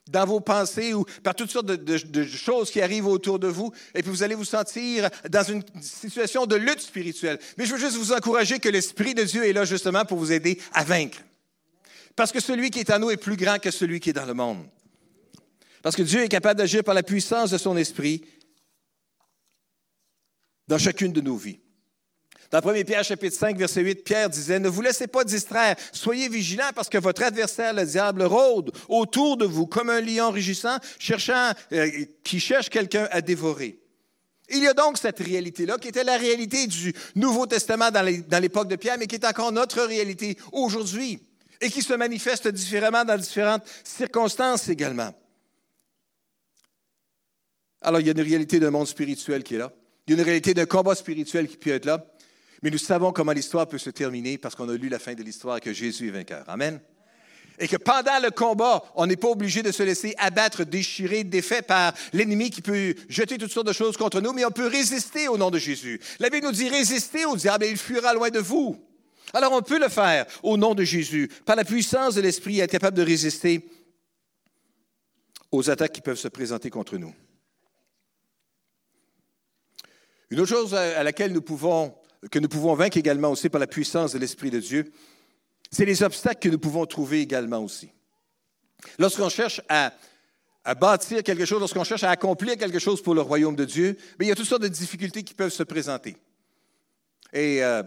dans 0.08 0.26
vos 0.26 0.40
pensées 0.40 0.92
ou 0.92 1.04
par 1.22 1.34
toutes 1.34 1.50
sortes 1.50 1.66
de, 1.66 2.24
choses 2.24 2.70
qui 2.70 2.80
arrivent 2.80 3.06
autour 3.06 3.38
de 3.38 3.48
vous, 3.48 3.72
et 3.94 4.02
puis 4.02 4.10
vous 4.10 4.22
allez 4.22 4.34
vous 4.34 4.44
sentir 4.44 5.08
dans 5.30 5.42
une 5.42 5.62
situation 5.80 6.46
de 6.46 6.56
lutte 6.56 6.80
spirituelle. 6.80 7.38
Mais 7.56 7.64
je 7.66 7.72
veux 7.72 7.78
juste 7.78 7.96
vous 7.96 8.12
encourager 8.12 8.58
que 8.58 8.68
l'Esprit 8.68 9.14
de 9.14 9.22
Dieu 9.22 9.46
est 9.46 9.52
là 9.52 9.64
justement 9.64 10.04
pour 10.04 10.18
vous 10.18 10.32
aider 10.32 10.60
à 10.72 10.84
vaincre. 10.84 11.18
Parce 12.16 12.32
que 12.32 12.40
celui 12.40 12.70
qui 12.70 12.80
est 12.80 12.90
en 12.90 12.98
nous 12.98 13.10
est 13.10 13.16
plus 13.16 13.36
grand 13.36 13.58
que 13.58 13.70
celui 13.70 13.98
qui 14.00 14.10
est 14.10 14.14
dans 14.14 14.26
le 14.26 14.34
monde. 14.34 14.66
Parce 15.82 15.96
que 15.96 16.02
Dieu 16.02 16.22
est 16.22 16.28
capable 16.28 16.58
d'agir 16.58 16.84
par 16.84 16.94
la 16.94 17.02
puissance 17.02 17.50
de 17.50 17.58
son 17.58 17.76
Esprit 17.76 18.24
dans 20.68 20.78
chacune 20.78 21.12
de 21.12 21.20
nos 21.20 21.36
vies. 21.36 21.60
Dans 22.54 22.64
1 22.64 22.84
Pierre 22.84 23.02
chapitre 23.02 23.36
5, 23.36 23.58
verset 23.58 23.80
8, 23.80 24.04
Pierre 24.04 24.30
disait, 24.30 24.60
Ne 24.60 24.68
vous 24.68 24.80
laissez 24.80 25.08
pas 25.08 25.24
distraire, 25.24 25.74
soyez 25.90 26.28
vigilants 26.28 26.70
parce 26.72 26.88
que 26.88 26.98
votre 26.98 27.24
adversaire, 27.24 27.74
le 27.74 27.84
diable, 27.84 28.22
rôde 28.22 28.70
autour 28.88 29.36
de 29.36 29.44
vous 29.44 29.66
comme 29.66 29.90
un 29.90 30.00
lion 30.00 30.30
rugissant, 30.30 30.76
cherchant, 31.00 31.50
euh, 31.72 31.90
qui 32.22 32.38
cherche 32.38 32.70
quelqu'un 32.70 33.08
à 33.10 33.22
dévorer. 33.22 33.80
Il 34.50 34.62
y 34.62 34.68
a 34.68 34.72
donc 34.72 34.98
cette 34.98 35.18
réalité-là, 35.18 35.78
qui 35.78 35.88
était 35.88 36.04
la 36.04 36.16
réalité 36.16 36.68
du 36.68 36.94
Nouveau 37.16 37.46
Testament 37.46 37.90
dans 37.90 38.40
l'époque 38.40 38.68
de 38.68 38.76
Pierre, 38.76 38.98
mais 39.00 39.08
qui 39.08 39.16
est 39.16 39.26
encore 39.26 39.50
notre 39.50 39.82
réalité 39.82 40.38
aujourd'hui. 40.52 41.18
et 41.60 41.70
qui 41.70 41.82
se 41.82 41.94
manifeste 41.94 42.46
différemment 42.46 43.04
dans 43.04 43.18
différentes 43.18 43.64
circonstances 43.82 44.68
également. 44.68 45.12
Alors, 47.80 48.00
il 48.00 48.06
y 48.06 48.10
a 48.10 48.12
une 48.12 48.20
réalité 48.20 48.60
d'un 48.60 48.70
monde 48.70 48.86
spirituel 48.86 49.42
qui 49.42 49.56
est 49.56 49.58
là. 49.58 49.72
Il 50.06 50.12
y 50.12 50.16
a 50.16 50.20
une 50.20 50.24
réalité 50.24 50.52
d'un 50.52 50.66
combat 50.66 50.94
spirituel 50.94 51.48
qui 51.48 51.56
peut 51.56 51.70
être 51.70 51.86
là. 51.86 52.04
Mais 52.64 52.70
nous 52.70 52.78
savons 52.78 53.12
comment 53.12 53.32
l'histoire 53.32 53.68
peut 53.68 53.76
se 53.76 53.90
terminer 53.90 54.38
parce 54.38 54.54
qu'on 54.54 54.70
a 54.70 54.74
lu 54.74 54.88
la 54.88 54.98
fin 54.98 55.12
de 55.12 55.22
l'histoire 55.22 55.60
que 55.60 55.74
Jésus 55.74 56.08
est 56.08 56.12
vainqueur. 56.12 56.48
Amen. 56.48 56.80
Et 57.58 57.68
que 57.68 57.76
pendant 57.76 58.18
le 58.22 58.30
combat, 58.30 58.82
on 58.94 59.06
n'est 59.06 59.18
pas 59.18 59.28
obligé 59.28 59.62
de 59.62 59.70
se 59.70 59.82
laisser 59.82 60.14
abattre, 60.16 60.64
déchirer, 60.64 61.24
défait 61.24 61.60
par 61.60 61.92
l'ennemi 62.14 62.48
qui 62.48 62.62
peut 62.62 62.94
jeter 63.10 63.36
toutes 63.36 63.52
sortes 63.52 63.66
de 63.66 63.74
choses 63.74 63.98
contre 63.98 64.22
nous, 64.22 64.32
mais 64.32 64.46
on 64.46 64.50
peut 64.50 64.66
résister 64.66 65.28
au 65.28 65.36
nom 65.36 65.50
de 65.50 65.58
Jésus. 65.58 66.00
La 66.20 66.30
Bible 66.30 66.46
nous 66.46 66.52
dit 66.52 66.70
résister 66.70 67.26
au 67.26 67.36
diable 67.36 67.66
et 67.66 67.70
il 67.70 67.76
fuira 67.76 68.14
loin 68.14 68.30
de 68.30 68.38
vous. 68.38 68.82
Alors 69.34 69.52
on 69.52 69.60
peut 69.60 69.78
le 69.78 69.90
faire 69.90 70.24
au 70.42 70.56
nom 70.56 70.74
de 70.74 70.84
Jésus, 70.84 71.28
par 71.44 71.56
la 71.56 71.66
puissance 71.66 72.14
de 72.14 72.22
l'Esprit, 72.22 72.60
être 72.60 72.70
capable 72.70 72.96
de 72.96 73.02
résister 73.02 73.68
aux 75.52 75.68
attaques 75.68 75.92
qui 75.92 76.00
peuvent 76.00 76.16
se 76.16 76.28
présenter 76.28 76.70
contre 76.70 76.96
nous. 76.96 77.14
Une 80.30 80.40
autre 80.40 80.48
chose 80.48 80.74
à 80.74 81.02
laquelle 81.02 81.34
nous 81.34 81.42
pouvons, 81.42 81.94
que 82.30 82.38
nous 82.38 82.48
pouvons 82.48 82.74
vaincre 82.74 82.96
également 82.96 83.30
aussi 83.30 83.48
par 83.48 83.60
la 83.60 83.66
puissance 83.66 84.12
de 84.12 84.18
l'Esprit 84.18 84.50
de 84.50 84.60
Dieu, 84.60 84.92
c'est 85.70 85.84
les 85.84 86.02
obstacles 86.02 86.40
que 86.40 86.48
nous 86.48 86.58
pouvons 86.58 86.86
trouver 86.86 87.20
également 87.20 87.58
aussi. 87.58 87.90
Lorsqu'on 88.98 89.28
cherche 89.28 89.60
à, 89.68 89.92
bâtir 90.80 91.22
quelque 91.22 91.44
chose, 91.44 91.60
lorsqu'on 91.60 91.84
cherche 91.84 92.04
à 92.04 92.10
accomplir 92.10 92.56
quelque 92.56 92.78
chose 92.78 93.02
pour 93.02 93.14
le 93.14 93.20
royaume 93.20 93.56
de 93.56 93.64
Dieu, 93.64 93.96
il 94.20 94.26
y 94.26 94.32
a 94.32 94.34
toutes 94.34 94.46
sortes 94.46 94.62
de 94.62 94.68
difficultés 94.68 95.22
qui 95.22 95.34
peuvent 95.34 95.52
se 95.52 95.62
présenter. 95.62 96.16
Et 97.32 97.62
euh, 97.62 97.82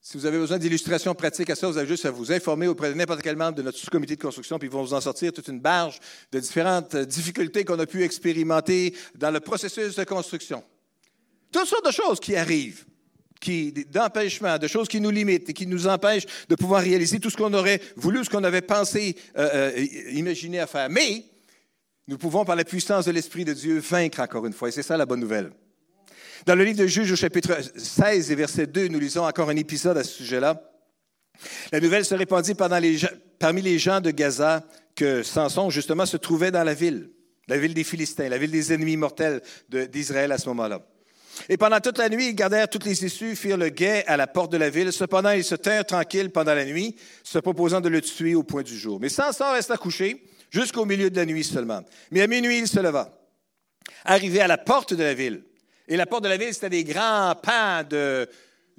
si 0.00 0.16
vous 0.16 0.26
avez 0.26 0.38
besoin 0.38 0.58
d'illustrations 0.58 1.14
pratiques 1.14 1.50
à 1.50 1.54
ça, 1.54 1.68
vous 1.68 1.78
avez 1.78 1.86
juste 1.86 2.04
à 2.06 2.10
vous 2.10 2.32
informer 2.32 2.66
auprès 2.66 2.90
de 2.90 2.94
n'importe 2.94 3.22
quel 3.22 3.36
membre 3.36 3.56
de 3.56 3.62
notre 3.62 3.78
sous-comité 3.78 4.16
de 4.16 4.20
construction, 4.20 4.58
puis 4.58 4.68
ils 4.68 4.72
vont 4.72 4.82
vous 4.82 4.94
en 4.94 5.00
sortir 5.00 5.32
toute 5.32 5.48
une 5.48 5.60
barge 5.60 6.00
de 6.32 6.40
différentes 6.40 6.96
difficultés 6.96 7.64
qu'on 7.64 7.78
a 7.78 7.86
pu 7.86 8.02
expérimenter 8.02 8.94
dans 9.14 9.30
le 9.30 9.40
processus 9.40 9.94
de 9.94 10.04
construction. 10.04 10.64
Toutes 11.52 11.66
sortes 11.66 11.86
de 11.86 11.92
choses 11.92 12.20
qui 12.20 12.36
arrivent 12.36 12.84
d'empêchements, 13.90 14.58
de 14.58 14.66
choses 14.66 14.88
qui 14.88 15.00
nous 15.00 15.10
limitent 15.10 15.48
et 15.48 15.52
qui 15.52 15.66
nous 15.66 15.86
empêchent 15.86 16.26
de 16.48 16.54
pouvoir 16.54 16.82
réaliser 16.82 17.18
tout 17.20 17.30
ce 17.30 17.36
qu'on 17.36 17.52
aurait 17.54 17.80
voulu, 17.96 18.24
ce 18.24 18.30
qu'on 18.30 18.44
avait 18.44 18.60
pensé, 18.60 19.16
euh, 19.36 19.72
euh, 19.76 19.86
imaginer 20.12 20.60
à 20.60 20.66
faire. 20.66 20.90
Mais 20.90 21.24
nous 22.06 22.18
pouvons, 22.18 22.44
par 22.44 22.56
la 22.56 22.64
puissance 22.64 23.06
de 23.06 23.12
l'Esprit 23.12 23.44
de 23.44 23.52
Dieu, 23.52 23.78
vaincre 23.78 24.20
encore 24.20 24.46
une 24.46 24.52
fois. 24.52 24.68
Et 24.68 24.72
c'est 24.72 24.82
ça 24.82 24.96
la 24.96 25.06
bonne 25.06 25.20
nouvelle. 25.20 25.52
Dans 26.46 26.54
le 26.54 26.64
livre 26.64 26.78
de 26.78 26.86
Juges 26.86 27.12
au 27.12 27.16
chapitre 27.16 27.58
16 27.76 28.30
et 28.30 28.34
verset 28.34 28.66
2, 28.66 28.88
nous 28.88 28.98
lisons 28.98 29.24
encore 29.24 29.50
un 29.50 29.56
épisode 29.56 29.98
à 29.98 30.04
ce 30.04 30.12
sujet-là. 30.12 30.62
La 31.72 31.80
nouvelle 31.80 32.04
se 32.04 32.14
répandit 32.14 32.54
parmi 32.54 33.62
les 33.62 33.78
gens 33.78 34.00
de 34.00 34.10
Gaza 34.10 34.66
que 34.94 35.22
Samson, 35.22 35.70
justement, 35.70 36.06
se 36.06 36.16
trouvait 36.16 36.50
dans 36.50 36.64
la 36.64 36.74
ville, 36.74 37.10
la 37.48 37.58
ville 37.58 37.74
des 37.74 37.84
Philistins, 37.84 38.28
la 38.28 38.38
ville 38.38 38.50
des 38.50 38.72
ennemis 38.72 38.96
mortels 38.96 39.40
d'Israël 39.68 40.32
à 40.32 40.38
ce 40.38 40.48
moment-là. 40.48 40.82
Et 41.48 41.56
pendant 41.56 41.80
toute 41.80 41.98
la 41.98 42.08
nuit, 42.08 42.28
ils 42.28 42.34
gardèrent 42.34 42.68
toutes 42.68 42.84
les 42.84 43.04
issues, 43.04 43.36
firent 43.36 43.56
le 43.56 43.68
guet 43.68 44.04
à 44.06 44.16
la 44.16 44.26
porte 44.26 44.52
de 44.52 44.56
la 44.56 44.70
ville. 44.70 44.92
Cependant, 44.92 45.30
ils 45.30 45.44
se 45.44 45.54
tinrent 45.54 45.84
tranquilles 45.84 46.30
pendant 46.30 46.54
la 46.54 46.64
nuit, 46.64 46.96
se 47.24 47.38
proposant 47.38 47.80
de 47.80 47.88
le 47.88 48.00
tuer 48.00 48.34
au 48.34 48.42
point 48.42 48.62
du 48.62 48.76
jour. 48.76 48.98
Mais 49.00 49.08
Samson 49.08 49.52
resta 49.52 49.76
couché 49.76 50.24
jusqu'au 50.50 50.84
milieu 50.84 51.10
de 51.10 51.16
la 51.16 51.26
nuit 51.26 51.44
seulement. 51.44 51.82
Mais 52.10 52.22
à 52.22 52.26
minuit, 52.26 52.58
il 52.58 52.68
se 52.68 52.80
leva. 52.80 53.16
Arrivé 54.04 54.40
à 54.40 54.46
la 54.46 54.58
porte 54.58 54.94
de 54.94 55.02
la 55.02 55.14
ville, 55.14 55.44
et 55.88 55.96
la 55.96 56.06
porte 56.06 56.22
de 56.22 56.28
la 56.28 56.36
ville, 56.36 56.54
c'était 56.54 56.70
des 56.70 56.84
grands 56.84 57.34
pans 57.34 57.82
de, 57.88 58.28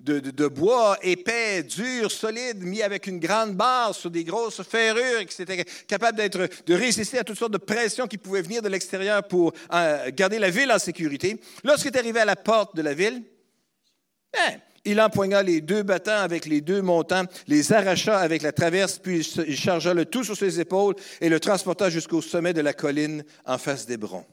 de, 0.04 0.48
bois 0.48 0.98
épais, 1.02 1.64
dur, 1.64 2.12
solide, 2.12 2.62
mis 2.62 2.82
avec 2.82 3.08
une 3.08 3.20
grande 3.20 3.56
barre 3.56 3.96
sur 3.96 4.10
des 4.10 4.24
grosses 4.24 4.64
ferrures, 4.64 5.26
qui 5.26 5.42
étaient 5.42 5.66
capables 5.88 6.18
d'être, 6.18 6.50
de 6.66 6.74
résister 6.74 7.20
à 7.20 7.24
toutes 7.24 7.38
sortes 7.38 7.54
de 7.54 7.58
pressions 7.58 8.08
qui 8.08 8.18
pouvaient 8.18 8.42
venir 8.42 8.62
de 8.62 8.70
l'extérieur 8.70 9.24
pour 9.24 9.54
euh, 9.74 10.10
garder 10.12 10.40
la 10.40 10.50
ville 10.50 10.72
en 10.72 10.80
sécurité. 10.80 11.40
Lorsqu'il 11.64 11.94
est 11.94 12.00
arrivé 12.00 12.20
à 12.20 12.26
la 12.26 12.36
porte 12.36 12.76
de 12.76 12.82
la 12.82 12.94
ville, 12.94 13.24
ben, 14.34 14.60
il 14.86 15.00
empoigna 15.00 15.44
les 15.44 15.62
deux 15.62 15.84
battants 15.84 16.12
avec 16.22 16.46
les 16.46 16.62
deux 16.62 16.82
montants, 16.82 17.26
les 17.48 17.72
arracha 17.72 18.18
avec 18.18 18.42
la 18.42 18.52
traverse, 18.52 18.98
puis 18.98 19.20
il 19.48 19.58
chargea 19.58 19.94
le 19.94 20.06
tout 20.06 20.24
sur 20.24 20.36
ses 20.36 20.60
épaules 20.60 20.96
et 21.20 21.30
le 21.30 21.40
transporta 21.40 21.90
jusqu'au 21.90 22.22
sommet 22.22 22.54
de 22.54 22.62
la 22.62 22.74
colline 22.74 23.24
en 23.46 23.58
face 23.58 23.86
d'Hébron. 23.86 24.26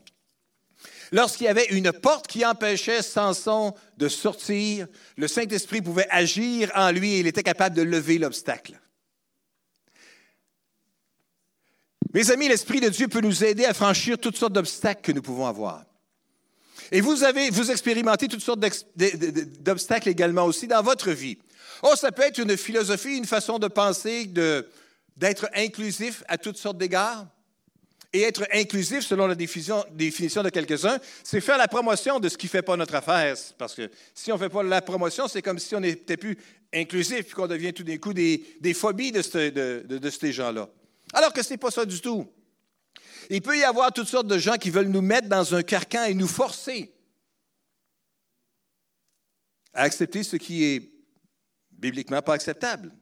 Lorsqu'il 1.13 1.47
y 1.47 1.49
avait 1.49 1.67
une 1.67 1.93
porte 1.93 2.27
qui 2.27 2.45
empêchait 2.45 3.03
Samson 3.03 3.75
de 3.97 4.09
sortir, 4.09 4.87
le 5.17 5.29
Saint-Esprit 5.29 5.81
pouvait 5.81 6.09
agir 6.11 6.71
en 6.75 6.91
lui 6.91 7.15
et 7.15 7.21
il 7.21 7.27
était 7.27 7.43
capable 7.43 7.77
de 7.77 7.83
lever 7.83 8.19
l'obstacle. 8.19 8.79
Mes 12.15 12.31
amis, 12.31 12.49
l'Esprit 12.49 12.81
de 12.81 12.89
Dieu 12.89 13.09
peut 13.09 13.21
nous 13.21 13.45
aider 13.45 13.65
à 13.65 13.75
franchir 13.75 14.19
toutes 14.19 14.37
sortes 14.37 14.55
d'obstacles 14.55 15.03
que 15.03 15.13
nous 15.13 15.23
pouvons 15.23 15.47
avoir. 15.47 15.85
Et 16.91 17.01
vous 17.01 17.23
avez, 17.23 17.51
vous 17.51 17.71
expérimentez 17.71 18.29
toutes 18.29 18.41
sortes 18.41 18.65
d'obstacles 19.61 20.09
également 20.09 20.45
aussi 20.45 20.67
dans 20.67 20.83
votre 20.83 21.11
vie. 21.11 21.39
Oh, 21.83 21.95
ça 21.97 22.13
peut 22.13 22.23
être 22.23 22.39
une 22.39 22.57
philosophie, 22.57 23.19
une 23.19 23.27
façon 23.27 23.59
de 23.59 23.69
penser, 23.69 24.27
d'être 25.17 25.49
inclusif 25.55 26.25
à 26.29 26.39
toutes 26.39 26.57
sortes 26.57 26.79
d'égards. 26.79 27.27
Et 28.13 28.23
être 28.23 28.47
inclusif, 28.55 29.01
selon 29.01 29.27
la 29.27 29.35
définition, 29.35 29.85
de 29.91 30.49
quelques-uns, 30.49 30.99
c'est 31.23 31.43
faire 31.43 31.59
la 31.59 31.69
promotion 31.69 32.19
de 32.19 32.29
ce 32.29 32.39
qui 32.39 32.47
ne 32.47 32.51
fait 32.51 32.63
pas 32.63 32.77
notre 32.77 32.95
affaire. 32.95 33.37
Parce 33.59 33.75
que 33.75 33.91
si 34.15 34.33
on 34.33 34.37
ne 34.37 34.41
fait 34.41 34.49
pas 34.49 34.63
la 34.63 34.81
promotion, 34.81 35.29
c'est 35.29 35.43
comme 35.43 35.59
si 35.59 35.75
on 35.75 35.81
n'était 35.81 36.17
plus 36.17 36.39
inclusif 36.73 37.19
et 37.19 37.31
qu'on 37.31 37.47
devient 37.47 37.75
tout 37.75 37.83
d'un 37.83 37.99
coup 37.99 38.15
des, 38.15 38.75
phobies 38.75 39.13
de, 39.13 39.81
de 39.81 40.11
ces 40.11 40.33
gens-là. 40.33 40.69
Alors 41.13 41.33
que 41.33 41.43
ce 41.43 41.51
n'est 41.51 41.59
pas 41.59 41.71
ça 41.71 41.85
du 41.85 42.01
tout. 42.01 42.27
Il 43.31 43.43
peut 43.43 43.59
y 43.59 43.65
avoir 43.65 43.93
toutes 43.93 44.09
sortes 44.09 44.27
de 44.27 44.39
gens 44.39 44.57
qui 44.57 44.71
veulent 44.71 44.89
nous 44.89 45.03
mettre 45.03 45.29
dans 45.29 45.55
un 45.55 45.63
carcan 45.63 46.05
et 46.05 46.15
nous 46.15 46.29
forcer 46.29 46.95
à 49.75 49.83
accepter 49.83 50.23
ce 50.23 50.37
qui 50.37 50.65
est 50.65 50.93
bibliquement 51.71 52.23
pas 52.23 52.35
acceptable. 52.35 52.93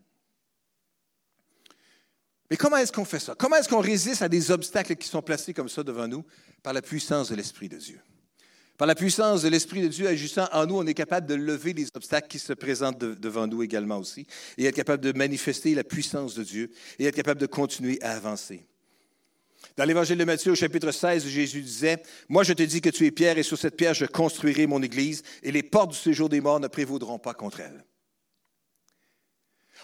Mais 2.50 2.56
comment 2.56 2.76
est-ce 2.76 2.92
qu'on 2.92 3.04
fait 3.04 3.18
ça? 3.18 3.34
Comment 3.36 3.56
est-ce 3.56 3.68
qu'on 3.68 3.80
résiste 3.80 4.22
à 4.22 4.28
des 4.28 4.50
obstacles 4.50 4.96
qui 4.96 5.08
sont 5.08 5.22
placés 5.22 5.52
comme 5.52 5.68
ça 5.68 5.82
devant 5.82 6.06
nous? 6.06 6.24
Par 6.62 6.72
la 6.72 6.82
puissance 6.82 7.30
de 7.30 7.34
l'Esprit 7.34 7.68
de 7.68 7.76
Dieu. 7.76 8.00
Par 8.76 8.86
la 8.86 8.94
puissance 8.94 9.42
de 9.42 9.48
l'Esprit 9.48 9.80
de 9.80 9.88
Dieu 9.88 10.06
agissant 10.06 10.48
en 10.52 10.66
nous, 10.66 10.76
on 10.76 10.86
est 10.86 10.94
capable 10.94 11.26
de 11.26 11.34
lever 11.34 11.72
les 11.72 11.88
obstacles 11.94 12.28
qui 12.28 12.38
se 12.38 12.52
présentent 12.52 12.98
devant 12.98 13.46
nous 13.46 13.62
également 13.62 13.98
aussi, 13.98 14.26
et 14.58 14.66
être 14.66 14.76
capable 14.76 15.02
de 15.02 15.16
manifester 15.16 15.74
la 15.74 15.82
puissance 15.82 16.34
de 16.34 16.44
Dieu, 16.44 16.70
et 16.98 17.06
être 17.06 17.16
capable 17.16 17.40
de 17.40 17.46
continuer 17.46 17.98
à 18.02 18.12
avancer. 18.12 18.66
Dans 19.78 19.84
l'Évangile 19.84 20.18
de 20.18 20.24
Matthieu, 20.24 20.52
au 20.52 20.56
chapitre 20.56 20.90
16, 20.90 21.26
Jésus 21.26 21.62
disait, 21.62 22.02
Moi 22.28 22.44
je 22.44 22.52
te 22.52 22.62
dis 22.62 22.82
que 22.82 22.90
tu 22.90 23.06
es 23.06 23.10
pierre, 23.10 23.38
et 23.38 23.42
sur 23.42 23.58
cette 23.58 23.76
pierre 23.76 23.94
je 23.94 24.04
construirai 24.04 24.66
mon 24.66 24.82
Église, 24.82 25.22
et 25.42 25.52
les 25.52 25.62
portes 25.62 25.92
du 25.92 25.96
séjour 25.96 26.28
des 26.28 26.42
morts 26.42 26.60
ne 26.60 26.68
prévaudront 26.68 27.18
pas 27.18 27.34
contre 27.34 27.60
elle. 27.60 27.84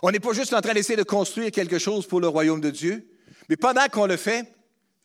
On 0.03 0.11
n'est 0.11 0.21
pas 0.21 0.33
juste 0.33 0.53
en 0.53 0.61
train 0.61 0.75
d'essayer 0.75 0.97
de 0.97 1.05
construire 1.05 1.53
quelque 1.53 1.79
chose 1.79 2.07
pour 2.07 2.21
le 2.21 2.27
royaume 2.27 2.61
de 2.61 2.71
Dieu, 2.71 3.09
mais 3.49 3.57
pendant 3.57 3.87
qu'on 3.89 4.07
le 4.07 4.17
fait, 4.17 4.53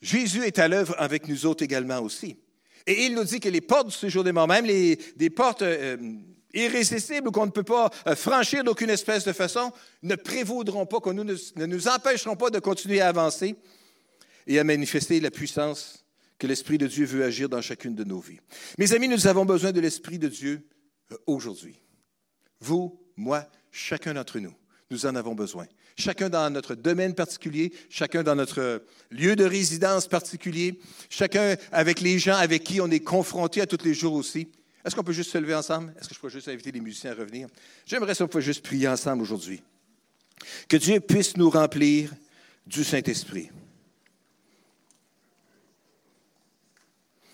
Jésus 0.02 0.44
est 0.44 0.58
à 0.58 0.66
l'œuvre 0.68 0.94
avec 0.98 1.28
nous 1.28 1.46
autres 1.46 1.62
également 1.62 2.00
aussi. 2.00 2.36
Et 2.86 3.04
il 3.04 3.14
nous 3.14 3.24
dit 3.24 3.38
que 3.38 3.48
les 3.48 3.60
portes 3.60 3.88
du 3.88 3.94
séjour 3.94 4.24
des 4.24 4.32
morts, 4.32 4.48
même 4.48 4.64
les, 4.64 4.96
des 5.16 5.30
portes 5.30 5.62
euh, 5.62 5.96
irrésistibles 6.54 7.30
qu'on 7.30 7.46
ne 7.46 7.50
peut 7.50 7.62
pas 7.62 7.90
euh, 8.06 8.16
franchir 8.16 8.64
d'aucune 8.64 8.90
espèce 8.90 9.24
de 9.24 9.32
façon, 9.32 9.72
ne 10.02 10.16
prévaudront 10.16 10.86
pas, 10.86 11.00
qu'on 11.00 11.12
ne, 11.12 11.34
nous 11.66 11.88
empêcheront 11.88 12.36
pas 12.36 12.50
de 12.50 12.58
continuer 12.58 13.00
à 13.00 13.08
avancer 13.08 13.56
et 14.46 14.58
à 14.58 14.64
manifester 14.64 15.20
la 15.20 15.30
puissance 15.30 16.04
que 16.38 16.46
l'Esprit 16.46 16.78
de 16.78 16.86
Dieu 16.86 17.04
veut 17.04 17.24
agir 17.24 17.48
dans 17.48 17.60
chacune 17.60 17.94
de 17.94 18.04
nos 18.04 18.20
vies. 18.20 18.40
Mes 18.78 18.92
amis, 18.94 19.08
nous 19.08 19.26
avons 19.26 19.44
besoin 19.44 19.72
de 19.72 19.80
l'Esprit 19.80 20.18
de 20.18 20.28
Dieu 20.28 20.66
euh, 21.12 21.16
aujourd'hui. 21.26 21.80
Vous, 22.60 23.00
moi, 23.16 23.46
chacun 23.70 24.14
d'entre 24.14 24.38
nous. 24.38 24.54
Nous 24.90 25.04
en 25.04 25.14
avons 25.16 25.34
besoin. 25.34 25.66
Chacun 25.98 26.30
dans 26.30 26.48
notre 26.50 26.74
domaine 26.74 27.14
particulier, 27.14 27.72
chacun 27.90 28.22
dans 28.22 28.34
notre 28.34 28.82
lieu 29.10 29.36
de 29.36 29.44
résidence 29.44 30.06
particulier, 30.06 30.80
chacun 31.10 31.56
avec 31.72 32.00
les 32.00 32.18
gens 32.18 32.36
avec 32.36 32.64
qui 32.64 32.80
on 32.80 32.90
est 32.90 33.00
confronté 33.00 33.60
à 33.60 33.66
tous 33.66 33.84
les 33.84 33.92
jours 33.92 34.14
aussi. 34.14 34.48
Est-ce 34.84 34.96
qu'on 34.96 35.04
peut 35.04 35.12
juste 35.12 35.30
se 35.30 35.38
lever 35.38 35.54
ensemble? 35.54 35.92
Est-ce 36.00 36.08
que 36.08 36.14
je 36.14 36.20
peux 36.20 36.30
juste 36.30 36.48
inviter 36.48 36.72
les 36.72 36.80
musiciens 36.80 37.10
à 37.10 37.14
revenir? 37.14 37.48
J'aimerais 37.84 38.14
ça 38.14 38.26
peut 38.26 38.40
juste 38.40 38.64
prier 38.64 38.88
ensemble 38.88 39.22
aujourd'hui. 39.22 39.60
Que 40.68 40.78
Dieu 40.78 41.00
puisse 41.00 41.36
nous 41.36 41.50
remplir 41.50 42.10
du 42.66 42.84
Saint-Esprit. 42.84 43.50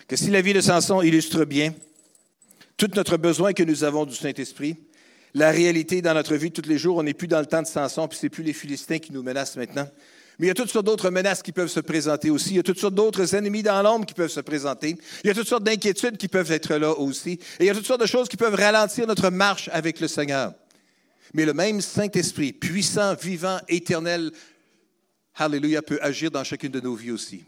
Que 0.08 0.16
si 0.16 0.30
la 0.30 0.40
vie 0.40 0.52
de 0.52 0.60
Samson 0.60 1.02
illustre 1.02 1.44
bien 1.44 1.74
tout 2.76 2.90
notre 2.96 3.16
besoin 3.16 3.52
que 3.52 3.62
nous 3.62 3.84
avons 3.84 4.04
du 4.04 4.14
Saint-Esprit, 4.14 4.76
la 5.34 5.50
réalité 5.50 6.00
dans 6.00 6.14
notre 6.14 6.36
vie 6.36 6.52
tous 6.52 6.68
les 6.68 6.78
jours. 6.78 6.96
On 6.96 7.02
n'est 7.02 7.14
plus 7.14 7.28
dans 7.28 7.40
le 7.40 7.46
temps 7.46 7.62
de 7.62 7.66
Samson, 7.66 8.08
puis 8.08 8.18
c'est 8.20 8.28
plus 8.28 8.44
les 8.44 8.52
Philistins 8.52 8.98
qui 8.98 9.12
nous 9.12 9.22
menacent 9.22 9.56
maintenant. 9.56 9.88
Mais 10.38 10.46
il 10.46 10.48
y 10.48 10.50
a 10.50 10.54
toutes 10.54 10.70
sortes 10.70 10.86
d'autres 10.86 11.10
menaces 11.10 11.42
qui 11.42 11.52
peuvent 11.52 11.68
se 11.68 11.80
présenter 11.80 12.30
aussi. 12.30 12.50
Il 12.50 12.56
y 12.56 12.60
a 12.60 12.62
toutes 12.64 12.78
sortes 12.78 12.94
d'autres 12.94 13.34
ennemis 13.34 13.62
dans 13.62 13.80
l'ombre 13.82 14.04
qui 14.04 14.14
peuvent 14.14 14.30
se 14.30 14.40
présenter. 14.40 14.96
Il 15.22 15.28
y 15.28 15.30
a 15.30 15.34
toutes 15.34 15.46
sortes 15.46 15.62
d'inquiétudes 15.62 16.16
qui 16.16 16.26
peuvent 16.26 16.50
être 16.50 16.74
là 16.74 16.90
aussi. 16.98 17.32
Et 17.58 17.64
il 17.64 17.66
y 17.66 17.70
a 17.70 17.74
toutes 17.74 17.86
sortes 17.86 18.00
de 18.00 18.06
choses 18.06 18.28
qui 18.28 18.36
peuvent 18.36 18.54
ralentir 18.54 19.06
notre 19.06 19.30
marche 19.30 19.70
avec 19.72 20.00
le 20.00 20.08
Seigneur. 20.08 20.52
Mais 21.34 21.44
le 21.44 21.52
même 21.52 21.80
Saint-Esprit, 21.80 22.52
puissant, 22.52 23.14
vivant, 23.14 23.58
éternel, 23.68 24.32
Alléluia, 25.36 25.82
peut 25.82 25.98
agir 26.00 26.30
dans 26.30 26.44
chacune 26.44 26.70
de 26.70 26.80
nos 26.80 26.94
vies 26.94 27.10
aussi. 27.10 27.42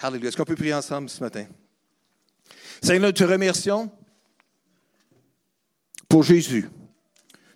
Alléluia. 0.00 0.28
Est-ce 0.28 0.36
qu'on 0.36 0.44
peut 0.44 0.54
prier 0.54 0.74
ensemble 0.74 1.08
ce 1.08 1.22
matin? 1.22 1.46
Seigneur, 2.82 3.06
nous 3.06 3.12
te 3.12 3.24
remercions 3.24 3.90
pour 6.14 6.22
Jésus. 6.22 6.68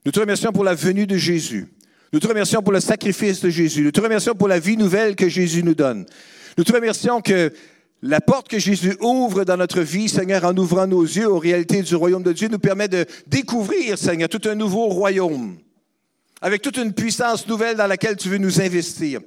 Nous 0.04 0.10
te 0.10 0.18
remercions 0.18 0.50
pour 0.50 0.64
la 0.64 0.74
venue 0.74 1.06
de 1.06 1.16
Jésus. 1.16 1.68
Nous 2.12 2.18
te 2.18 2.26
remercions 2.26 2.60
pour 2.60 2.72
le 2.72 2.80
sacrifice 2.80 3.40
de 3.40 3.50
Jésus. 3.50 3.82
Nous 3.84 3.92
te 3.92 4.00
remercions 4.00 4.34
pour 4.34 4.48
la 4.48 4.58
vie 4.58 4.76
nouvelle 4.76 5.14
que 5.14 5.28
Jésus 5.28 5.62
nous 5.62 5.76
donne. 5.76 6.06
Nous 6.56 6.64
te 6.64 6.72
remercions 6.72 7.20
que 7.20 7.52
la 8.02 8.20
porte 8.20 8.48
que 8.48 8.58
Jésus 8.58 8.96
ouvre 9.00 9.44
dans 9.44 9.56
notre 9.56 9.80
vie, 9.82 10.08
Seigneur, 10.08 10.44
en 10.44 10.56
ouvrant 10.56 10.88
nos 10.88 11.04
yeux 11.04 11.28
aux 11.28 11.38
réalités 11.38 11.82
du 11.82 11.94
royaume 11.94 12.24
de 12.24 12.32
Dieu, 12.32 12.48
nous 12.48 12.58
permet 12.58 12.88
de 12.88 13.06
découvrir, 13.28 13.96
Seigneur, 13.96 14.28
tout 14.28 14.42
un 14.48 14.56
nouveau 14.56 14.88
royaume, 14.88 15.58
avec 16.40 16.60
toute 16.60 16.78
une 16.78 16.92
puissance 16.92 17.46
nouvelle 17.46 17.76
dans 17.76 17.86
laquelle 17.86 18.16
tu 18.16 18.28
veux 18.28 18.38
nous 18.38 18.60
investir. 18.60 19.20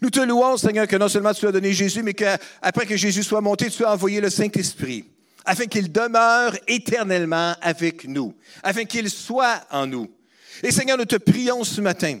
Nous 0.00 0.08
te 0.08 0.20
louons, 0.20 0.56
Seigneur, 0.56 0.86
que 0.86 0.96
non 0.96 1.08
seulement 1.08 1.34
tu 1.34 1.46
as 1.46 1.52
donné 1.52 1.74
Jésus, 1.74 2.02
mais 2.02 2.14
qu'après 2.14 2.86
que 2.86 2.96
Jésus 2.96 3.24
soit 3.24 3.42
monté, 3.42 3.68
tu 3.68 3.84
as 3.84 3.92
envoyé 3.92 4.22
le 4.22 4.30
Saint-Esprit, 4.30 5.04
afin 5.44 5.66
qu'il 5.66 5.90
demeure 5.90 6.54
éternellement 6.66 7.54
avec 7.60 8.06
nous, 8.06 8.34
afin 8.62 8.84
qu'il 8.84 9.10
soit 9.10 9.60
en 9.70 9.86
nous. 9.86 10.08
Et 10.62 10.70
Seigneur, 10.70 10.98
nous 10.98 11.04
te 11.04 11.16
prions 11.16 11.64
ce 11.64 11.80
matin. 11.80 12.18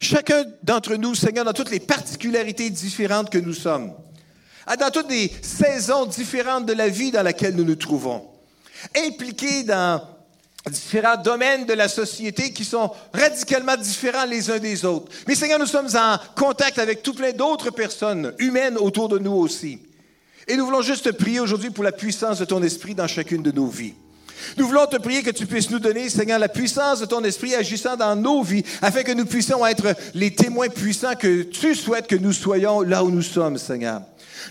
Chacun 0.00 0.44
d'entre 0.62 0.96
nous, 0.96 1.14
Seigneur, 1.14 1.44
dans 1.44 1.52
toutes 1.52 1.70
les 1.70 1.80
particularités 1.80 2.70
différentes 2.70 3.30
que 3.30 3.38
nous 3.38 3.54
sommes, 3.54 3.94
dans 4.78 4.90
toutes 4.90 5.10
les 5.10 5.32
saisons 5.42 6.06
différentes 6.06 6.66
de 6.66 6.72
la 6.72 6.88
vie 6.88 7.10
dans 7.10 7.22
laquelle 7.22 7.54
nous 7.54 7.64
nous 7.64 7.76
trouvons, 7.76 8.28
impliqués 8.96 9.62
dans 9.62 10.02
différents 10.70 11.16
domaines 11.16 11.64
de 11.64 11.72
la 11.72 11.88
société 11.88 12.52
qui 12.52 12.64
sont 12.64 12.90
radicalement 13.12 13.76
différents 13.76 14.26
les 14.26 14.50
uns 14.50 14.58
des 14.58 14.84
autres. 14.84 15.12
Mais 15.28 15.34
Seigneur, 15.34 15.58
nous 15.58 15.66
sommes 15.66 15.88
en 15.96 16.18
contact 16.34 16.78
avec 16.78 17.02
tout 17.02 17.14
plein 17.14 17.32
d'autres 17.32 17.70
personnes 17.70 18.34
humaines 18.38 18.76
autour 18.76 19.08
de 19.08 19.18
nous 19.18 19.32
aussi. 19.32 19.80
Et 20.48 20.56
nous 20.56 20.64
voulons 20.64 20.82
juste 20.82 21.10
prier 21.12 21.40
aujourd'hui 21.40 21.70
pour 21.70 21.82
la 21.82 21.92
puissance 21.92 22.38
de 22.38 22.44
ton 22.44 22.62
esprit 22.62 22.94
dans 22.94 23.08
chacune 23.08 23.42
de 23.42 23.50
nos 23.50 23.66
vies. 23.66 23.94
Nous 24.56 24.66
voulons 24.66 24.86
te 24.86 24.96
prier 24.96 25.22
que 25.22 25.30
tu 25.30 25.46
puisses 25.46 25.70
nous 25.70 25.78
donner, 25.78 26.08
Seigneur, 26.08 26.38
la 26.38 26.48
puissance 26.48 27.00
de 27.00 27.06
ton 27.06 27.24
esprit 27.24 27.54
agissant 27.54 27.96
dans 27.96 28.14
nos 28.14 28.42
vies, 28.42 28.64
afin 28.82 29.02
que 29.02 29.12
nous 29.12 29.24
puissions 29.24 29.66
être 29.66 29.94
les 30.14 30.34
témoins 30.34 30.68
puissants 30.68 31.14
que 31.14 31.42
tu 31.42 31.74
souhaites 31.74 32.06
que 32.06 32.16
nous 32.16 32.32
soyons 32.32 32.82
là 32.82 33.02
où 33.02 33.10
nous 33.10 33.22
sommes, 33.22 33.58
Seigneur. 33.58 34.02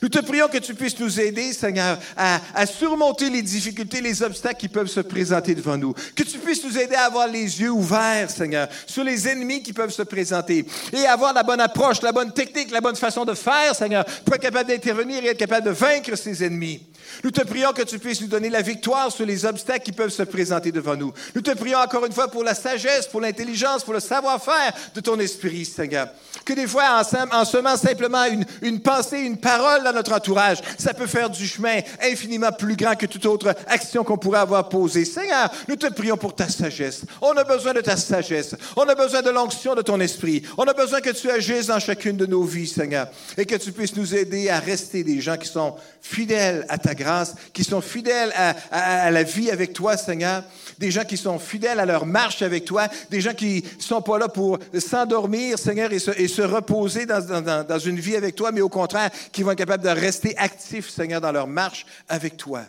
Nous 0.01 0.09
te 0.09 0.19
prions 0.19 0.47
que 0.47 0.57
tu 0.57 0.73
puisses 0.73 0.99
nous 0.99 1.19
aider, 1.19 1.53
Seigneur, 1.53 1.97
à, 2.17 2.65
surmonter 2.65 3.29
les 3.29 3.41
difficultés, 3.41 4.01
les 4.01 4.21
obstacles 4.23 4.59
qui 4.59 4.67
peuvent 4.67 4.87
se 4.87 4.99
présenter 4.99 5.55
devant 5.55 5.77
nous. 5.77 5.93
Que 6.15 6.23
tu 6.23 6.37
puisses 6.39 6.63
nous 6.63 6.77
aider 6.77 6.95
à 6.95 7.05
avoir 7.05 7.27
les 7.27 7.61
yeux 7.61 7.71
ouverts, 7.71 8.29
Seigneur, 8.29 8.67
sur 8.85 9.03
les 9.03 9.27
ennemis 9.27 9.63
qui 9.63 9.73
peuvent 9.73 9.91
se 9.91 10.03
présenter 10.03 10.65
et 10.93 11.05
avoir 11.05 11.33
la 11.33 11.43
bonne 11.43 11.61
approche, 11.61 12.01
la 12.01 12.11
bonne 12.11 12.31
technique, 12.31 12.71
la 12.71 12.81
bonne 12.81 12.95
façon 12.95 13.25
de 13.25 13.33
faire, 13.33 13.75
Seigneur, 13.75 14.05
pour 14.23 14.35
être 14.35 14.41
capable 14.41 14.69
d'intervenir 14.69 15.23
et 15.23 15.27
être 15.27 15.37
capable 15.37 15.67
de 15.67 15.71
vaincre 15.71 16.15
ces 16.15 16.43
ennemis. 16.43 16.81
Nous 17.23 17.31
te 17.31 17.41
prions 17.41 17.71
que 17.73 17.83
tu 17.83 17.99
puisses 17.99 18.21
nous 18.21 18.27
donner 18.27 18.49
la 18.49 18.61
victoire 18.61 19.11
sur 19.11 19.25
les 19.25 19.45
obstacles 19.45 19.83
qui 19.83 19.91
peuvent 19.91 20.09
se 20.09 20.23
présenter 20.23 20.71
devant 20.71 20.95
nous. 20.95 21.13
Nous 21.33 21.41
te 21.41 21.51
prions 21.51 21.79
encore 21.79 22.05
une 22.05 22.11
fois 22.11 22.29
pour 22.29 22.43
la 22.43 22.55
sagesse, 22.55 23.07
pour 23.07 23.21
l'intelligence, 23.21 23.83
pour 23.83 23.93
le 23.93 23.99
savoir-faire 23.99 24.73
de 24.93 25.01
ton 25.01 25.19
esprit, 25.19 25.65
Seigneur. 25.65 26.09
Que 26.45 26.53
des 26.53 26.67
fois, 26.67 27.01
en, 27.31 27.45
semant 27.45 27.75
simplement 27.75 28.25
une, 28.25 28.45
une 28.61 28.79
pensée, 28.79 29.19
une 29.19 29.37
parole 29.37 29.83
dans 29.83 29.93
notre 29.93 30.13
entourage, 30.13 30.59
ça 30.77 30.93
peut 30.93 31.07
faire 31.07 31.29
du 31.29 31.47
chemin 31.47 31.79
infiniment 32.01 32.51
plus 32.51 32.75
grand 32.75 32.95
que 32.95 33.07
toute 33.07 33.25
autre 33.25 33.55
action 33.67 34.03
qu'on 34.03 34.17
pourrait 34.17 34.39
avoir 34.39 34.69
posée. 34.69 35.05
Seigneur, 35.05 35.49
nous 35.67 35.75
te 35.75 35.87
prions 35.87 36.17
pour 36.17 36.35
ta 36.35 36.47
sagesse. 36.47 37.01
On 37.21 37.31
a 37.31 37.43
besoin 37.43 37.73
de 37.73 37.81
ta 37.81 37.97
sagesse. 37.97 38.55
On 38.75 38.83
a 38.83 38.95
besoin 38.95 39.21
de 39.21 39.31
l'onction 39.31 39.75
de 39.75 39.81
ton 39.81 39.99
esprit. 39.99 40.43
On 40.57 40.65
a 40.65 40.73
besoin 40.73 41.01
que 41.01 41.09
tu 41.09 41.29
agisses 41.29 41.67
dans 41.67 41.79
chacune 41.79 42.15
de 42.15 42.25
nos 42.25 42.43
vies, 42.43 42.67
Seigneur, 42.67 43.07
et 43.37 43.45
que 43.45 43.55
tu 43.55 43.71
puisses 43.71 43.95
nous 43.95 44.15
aider 44.15 44.49
à 44.49 44.59
rester 44.59 45.03
des 45.03 45.21
gens 45.21 45.37
qui 45.37 45.47
sont 45.47 45.75
fidèles 46.01 46.65
à 46.69 46.77
ta 46.77 46.93
grâce 46.93 47.35
qui 47.53 47.63
sont 47.63 47.81
fidèles 47.81 48.33
à, 48.71 49.11
la 49.11 49.23
vie 49.23 49.49
avec 49.49 49.73
toi, 49.73 49.97
Seigneur, 49.97 50.43
des 50.77 50.91
gens 50.91 51.03
qui 51.03 51.17
sont 51.17 51.39
fidèles 51.39 51.79
à 51.79 51.85
leur 51.85 52.05
marche 52.05 52.41
avec 52.41 52.65
toi, 52.65 52.87
des 53.09 53.21
gens 53.21 53.33
qui 53.33 53.63
sont 53.79 54.01
pas 54.01 54.19
là 54.19 54.27
pour 54.27 54.59
s'endormir, 54.77 55.57
Seigneur, 55.57 55.91
et 55.91 55.99
se, 55.99 56.34
reposer 56.41 57.05
dans, 57.05 57.79
une 57.79 57.99
vie 57.99 58.15
avec 58.15 58.35
toi, 58.35 58.51
mais 58.51 58.61
au 58.61 58.69
contraire, 58.69 59.11
qui 59.31 59.43
vont 59.43 59.51
être 59.51 59.57
capables 59.57 59.83
de 59.83 59.89
rester 59.89 60.37
actifs, 60.37 60.89
Seigneur, 60.89 61.21
dans 61.21 61.31
leur 61.31 61.47
marche 61.47 61.85
avec 62.07 62.37
toi. 62.37 62.63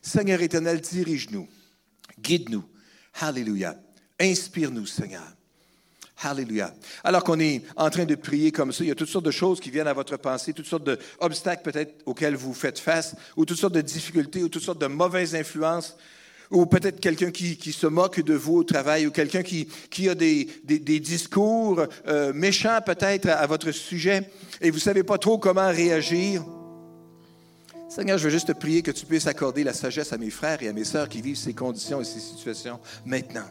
Seigneur 0.00 0.40
éternel, 0.42 0.80
dirige-nous, 0.80 1.48
guide-nous. 2.20 2.64
Alléluia. 3.20 3.76
Inspire-nous, 4.20 4.86
Seigneur. 4.86 5.22
Alléluia. 6.24 6.72
Alors 7.02 7.24
qu'on 7.24 7.40
est 7.40 7.62
en 7.76 7.90
train 7.90 8.04
de 8.04 8.14
prier 8.14 8.52
comme 8.52 8.72
ça, 8.72 8.84
il 8.84 8.88
y 8.88 8.92
a 8.92 8.94
toutes 8.94 9.08
sortes 9.08 9.24
de 9.24 9.30
choses 9.30 9.60
qui 9.60 9.70
viennent 9.70 9.88
à 9.88 9.92
votre 9.92 10.16
pensée, 10.16 10.52
toutes 10.52 10.66
sortes 10.66 10.84
d'obstacles 10.84 11.62
peut-être 11.62 12.02
auxquels 12.06 12.36
vous 12.36 12.54
faites 12.54 12.78
face, 12.78 13.16
ou 13.36 13.44
toutes 13.44 13.58
sortes 13.58 13.74
de 13.74 13.80
difficultés, 13.80 14.42
ou 14.42 14.48
toutes 14.48 14.62
sortes 14.62 14.80
de 14.80 14.86
mauvaises 14.86 15.34
influences, 15.34 15.96
ou 16.52 16.66
peut-être 16.66 17.00
quelqu'un 17.00 17.30
qui, 17.30 17.72
se 17.72 17.86
moque 17.86 18.20
de 18.20 18.34
vous 18.34 18.58
au 18.58 18.64
travail, 18.64 19.06
ou 19.06 19.10
quelqu'un 19.10 19.42
qui, 19.42 19.66
a 20.08 20.14
des, 20.14 20.46
discours 21.00 21.86
euh, 22.06 22.32
méchants 22.32 22.78
peut-être 22.84 23.28
à, 23.28 23.46
votre 23.46 23.72
sujet, 23.72 24.30
et 24.60 24.70
vous 24.70 24.76
ne 24.76 24.82
savez 24.82 25.02
pas 25.02 25.18
trop 25.18 25.38
comment 25.38 25.68
réagir. 25.68 26.44
Seigneur, 27.88 28.18
je 28.18 28.24
veux 28.24 28.30
juste 28.30 28.48
te 28.48 28.52
prier 28.52 28.82
que 28.82 28.90
tu 28.90 29.04
puisses 29.04 29.26
accorder 29.26 29.64
la 29.64 29.74
sagesse 29.74 30.12
à 30.12 30.18
mes 30.18 30.30
frères 30.30 30.62
et 30.62 30.68
à 30.68 30.72
mes 30.72 30.84
sœurs 30.84 31.08
qui 31.08 31.20
vivent 31.20 31.36
ces 31.36 31.52
conditions 31.52 32.00
et 32.00 32.04
ces 32.04 32.20
situations 32.20 32.78
maintenant. 33.04 33.44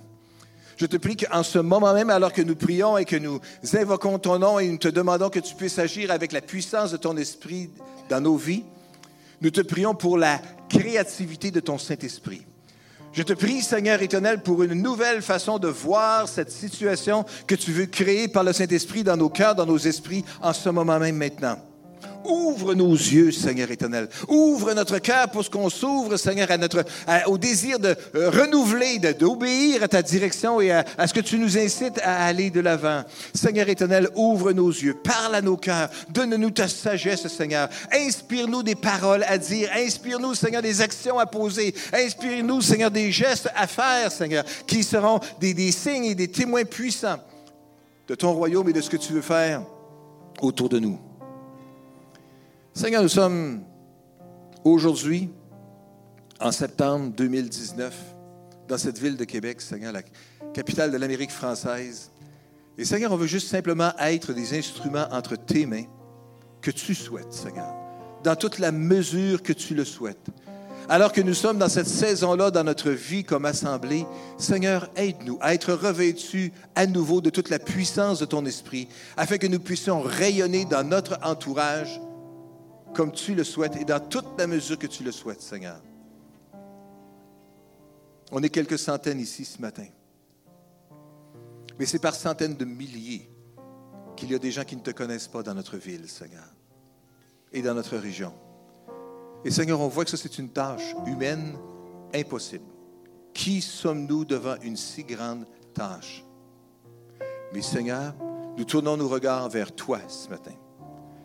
Je 0.78 0.86
te 0.88 0.98
prie 0.98 1.16
qu'en 1.16 1.44
ce 1.44 1.60
moment 1.60 1.94
même, 1.94 2.10
alors 2.10 2.34
que 2.34 2.42
nous 2.42 2.56
prions 2.56 2.98
et 2.98 3.06
que 3.06 3.16
nous 3.16 3.40
invoquons 3.74 4.18
ton 4.18 4.40
nom 4.40 4.58
et 4.58 4.68
nous 4.68 4.78
te 4.78 4.88
demandons 4.88 5.30
que 5.30 5.40
tu 5.40 5.54
puisses 5.54 5.78
agir 5.78 6.10
avec 6.10 6.32
la 6.32 6.42
puissance 6.42 6.92
de 6.92 6.98
ton 6.98 7.18
esprit 7.18 7.70
dans 8.10 8.22
nos 8.22 8.36
vies, 8.36 8.64
nous 9.42 9.52
te 9.52 9.62
prions 9.62 9.94
pour 9.94 10.18
la 10.18 10.42
créativité 10.70 11.52
de 11.52 11.60
ton 11.60 11.78
Saint-Esprit. 11.78 12.42
Je 13.14 13.24
te 13.24 13.34
prie, 13.34 13.62
Seigneur 13.62 14.02
éternel, 14.02 14.42
pour 14.42 14.64
une 14.64 14.82
nouvelle 14.82 15.22
façon 15.22 15.60
de 15.60 15.68
voir 15.68 16.30
cette 16.30 16.52
situation 16.52 17.26
que 17.46 17.56
tu 17.56 17.72
veux 17.72 17.86
créer 17.86 18.30
par 18.30 18.44
le 18.44 18.54
Saint-Esprit 18.54 19.04
dans 19.04 19.18
nos 19.18 19.30
cœurs, 19.30 19.56
dans 19.56 19.66
nos 19.66 19.78
esprits, 19.78 20.24
en 20.42 20.54
ce 20.54 20.70
moment 20.70 20.98
même 20.98 21.18
maintenant. 21.18 21.58
Ouvre 22.26 22.74
nos 22.74 22.94
yeux, 22.94 23.32
Seigneur 23.32 23.72
éternel. 23.72 24.08
Ouvre 24.28 24.74
notre 24.74 25.00
cœur 25.00 25.30
pour 25.30 25.50
qu'on 25.50 25.70
s'ouvre, 25.70 26.18
Seigneur, 26.18 26.52
à 26.52 26.58
notre, 26.58 26.84
au 27.28 27.38
désir 27.38 27.80
de 27.80 27.96
euh, 28.16 28.30
renouveler, 28.30 29.00
d'obéir 29.14 29.84
à 29.84 29.88
ta 29.88 30.02
direction 30.02 30.62
et 30.62 30.72
à, 30.72 30.86
ce 31.08 31.14
que 31.14 31.20
tu 31.20 31.38
nous 31.38 31.58
incites 31.58 32.00
à 32.04 32.26
aller 32.26 32.50
de 32.50 32.60
l'avant. 32.60 33.04
Seigneur 33.34 33.70
éternel, 33.70 34.10
ouvre 34.16 34.52
nos 34.52 34.70
yeux, 34.70 34.96
parle 35.04 35.36
à 35.36 35.42
nos 35.42 35.58
cœurs, 35.58 35.90
donne-nous 36.10 36.52
ta 36.52 36.68
sagesse, 36.68 37.28
Seigneur. 37.28 37.70
Inspire-nous 37.92 38.64
des 38.64 38.76
paroles 38.76 39.24
à 39.28 39.38
dire, 39.38 39.70
inspire-nous, 39.76 40.36
Seigneur, 40.36 40.62
des 40.62 40.82
actions 40.82 41.20
à 41.20 41.26
poser, 41.26 41.74
inspire-nous, 41.94 42.62
Seigneur, 42.62 42.92
des 42.92 43.12
gestes 43.12 43.50
à 43.56 43.68
faire, 43.68 44.12
Seigneur, 44.12 44.44
qui 44.68 44.84
seront 44.84 45.20
des, 45.40 45.54
des 45.54 45.72
signes 45.72 46.06
et 46.06 46.16
des 46.16 46.28
témoins 46.28 46.66
puissants 46.66 47.20
de 48.08 48.16
ton 48.16 48.34
royaume 48.34 48.70
et 48.70 48.74
de 48.74 48.82
ce 48.82 48.90
que 48.90 48.98
tu 48.98 49.14
veux 49.14 49.22
faire 49.22 49.64
autour 50.42 50.70
de 50.70 50.80
nous. 50.80 51.11
Seigneur, 52.82 53.04
nous 53.04 53.10
sommes 53.10 53.62
aujourd'hui, 54.64 55.30
en 56.40 56.52
septembre 56.52 57.14
2019, 57.16 57.94
dans 58.68 58.78
cette 58.80 58.98
ville 58.98 59.18
de 59.18 59.24
Québec, 59.24 59.62
Seigneur, 59.62 59.92
la 59.94 60.02
capitale 60.52 60.90
de 60.90 60.98
l'Amérique 60.98 61.30
française. 61.30 62.10
Et 62.80 62.84
Seigneur, 62.84 63.12
on 63.12 63.18
veut 63.18 63.28
juste 63.28 63.50
simplement 63.50 63.92
être 64.00 64.34
des 64.34 64.58
instruments 64.58 65.06
entre 65.12 65.36
tes 65.36 65.68
mains 65.68 65.84
que 66.60 66.72
tu 66.72 66.96
souhaites, 66.96 67.32
Seigneur, 67.32 67.72
dans 68.24 68.36
toute 68.36 68.58
la 68.58 68.72
mesure 68.72 69.44
que 69.44 69.54
tu 69.54 69.76
le 69.76 69.86
souhaites. 69.86 70.32
Alors 70.90 71.12
que 71.12 71.22
nous 71.22 71.36
sommes 71.36 71.60
dans 71.60 71.70
cette 71.70 71.88
saison-là 71.88 72.50
dans 72.50 72.64
notre 72.64 72.90
vie 72.90 73.24
comme 73.24 73.46
assemblée, 73.46 74.08
Seigneur, 74.40 74.90
aide-nous 74.96 75.38
à 75.40 75.54
être 75.54 75.74
revêtus 75.74 76.52
à 76.74 76.88
nouveau 76.88 77.22
de 77.22 77.30
toute 77.30 77.52
la 77.52 77.60
puissance 77.60 78.18
de 78.18 78.26
ton 78.26 78.44
esprit, 78.48 78.88
afin 79.18 79.38
que 79.38 79.46
nous 79.46 79.60
puissions 79.60 80.02
rayonner 80.02 80.66
dans 80.66 80.84
notre 80.84 81.20
entourage 81.22 82.02
comme 82.94 83.12
tu 83.12 83.36
le 83.36 83.44
souhaites 83.44 83.76
et 83.76 83.86
dans 83.86 84.00
toute 84.00 84.38
la 84.38 84.48
mesure 84.48 84.78
que 84.78 84.88
tu 84.88 85.04
le 85.04 85.12
souhaites, 85.12 85.42
Seigneur. 85.42 85.82
On 88.32 88.42
est 88.42 88.50
quelques 88.50 88.80
centaines 88.80 89.20
ici 89.20 89.46
ce 89.46 89.62
matin. 89.62 89.88
Mais 91.78 91.86
c'est 91.86 92.00
par 92.00 92.16
centaines 92.16 92.56
de 92.56 92.66
milliers 92.66 93.30
qu'il 94.16 94.32
y 94.32 94.36
a 94.36 94.40
des 94.40 94.52
gens 94.52 94.64
qui 94.64 94.76
ne 94.76 94.82
te 94.82 94.92
connaissent 94.92 95.28
pas 95.28 95.44
dans 95.44 95.54
notre 95.54 95.78
ville, 95.78 96.08
Seigneur, 96.08 96.48
et 97.52 97.62
dans 97.62 97.74
notre 97.74 97.98
région. 97.98 98.34
Et 99.44 99.52
Seigneur, 99.52 99.82
on 99.82 99.88
voit 99.88 100.06
que 100.06 100.12
ça, 100.12 100.18
c'est 100.18 100.38
une 100.38 100.50
tâche 100.50 100.96
humaine 101.08 101.58
impossible. 102.14 102.66
Qui 103.34 103.62
sommes-nous 103.62 104.26
devant 104.26 104.56
une 104.62 104.78
si 104.78 105.04
grande 105.04 105.46
tâche? 105.74 106.24
Mais 107.54 107.62
Seigneur, 107.62 108.14
nous 108.58 108.66
tournons 108.66 108.98
nos 108.98 109.08
regards 109.08 109.50
vers 109.50 109.74
toi 109.74 110.00
ce 110.08 110.30
matin. 110.30 110.54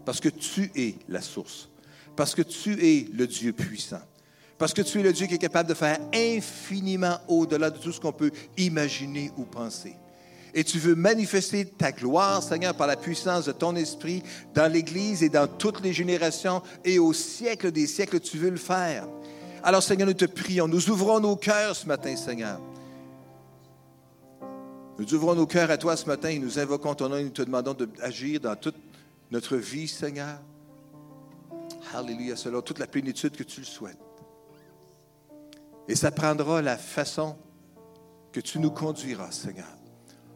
Parce 0.06 0.20
que 0.20 0.28
tu 0.28 0.70
es 0.76 0.94
la 1.08 1.20
source. 1.20 1.68
Parce 2.14 2.34
que 2.34 2.42
tu 2.42 2.82
es 2.82 3.08
le 3.12 3.26
Dieu 3.26 3.52
puissant. 3.52 4.00
Parce 4.56 4.72
que 4.72 4.80
tu 4.80 5.00
es 5.00 5.02
le 5.02 5.12
Dieu 5.12 5.26
qui 5.26 5.34
est 5.34 5.38
capable 5.38 5.68
de 5.68 5.74
faire 5.74 5.98
infiniment 6.14 7.18
au-delà 7.28 7.70
de 7.70 7.78
tout 7.78 7.92
ce 7.92 8.00
qu'on 8.00 8.12
peut 8.12 8.30
imaginer 8.56 9.30
ou 9.36 9.42
penser. 9.42 9.94
Et 10.54 10.64
tu 10.64 10.78
veux 10.78 10.94
manifester 10.94 11.66
ta 11.66 11.92
gloire, 11.92 12.42
Seigneur, 12.42 12.74
par 12.74 12.86
la 12.86 12.96
puissance 12.96 13.44
de 13.44 13.52
ton 13.52 13.74
esprit 13.76 14.22
dans 14.54 14.72
l'Église 14.72 15.22
et 15.22 15.28
dans 15.28 15.48
toutes 15.48 15.82
les 15.82 15.92
générations 15.92 16.62
et 16.84 16.98
au 16.98 17.12
siècle 17.12 17.72
des 17.72 17.86
siècles, 17.86 18.20
tu 18.20 18.38
veux 18.38 18.50
le 18.50 18.56
faire. 18.56 19.06
Alors, 19.62 19.82
Seigneur, 19.82 20.06
nous 20.06 20.14
te 20.14 20.24
prions. 20.24 20.68
Nous 20.68 20.88
ouvrons 20.88 21.18
nos 21.18 21.36
cœurs 21.36 21.74
ce 21.74 21.86
matin, 21.86 22.16
Seigneur. 22.16 22.60
Nous 24.98 25.12
ouvrons 25.12 25.34
nos 25.34 25.46
cœurs 25.46 25.70
à 25.70 25.76
toi 25.76 25.94
ce 25.94 26.06
matin 26.06 26.30
et 26.30 26.38
nous 26.38 26.58
invoquons 26.58 26.94
ton 26.94 27.10
nom 27.10 27.16
et 27.16 27.24
nous 27.24 27.28
te 27.28 27.42
demandons 27.42 27.74
d'agir 27.74 28.40
dans 28.40 28.56
toute 28.56 28.85
notre 29.30 29.56
vie, 29.56 29.88
Seigneur. 29.88 30.38
Alléluia, 31.94 32.36
selon 32.36 32.62
toute 32.62 32.78
la 32.78 32.86
plénitude 32.86 33.36
que 33.36 33.42
tu 33.42 33.60
le 33.60 33.66
souhaites. 33.66 33.98
Et 35.88 35.94
ça 35.94 36.10
prendra 36.10 36.60
la 36.62 36.76
façon 36.76 37.36
que 38.32 38.40
tu 38.40 38.58
nous 38.58 38.70
conduiras, 38.70 39.30
Seigneur. 39.30 39.68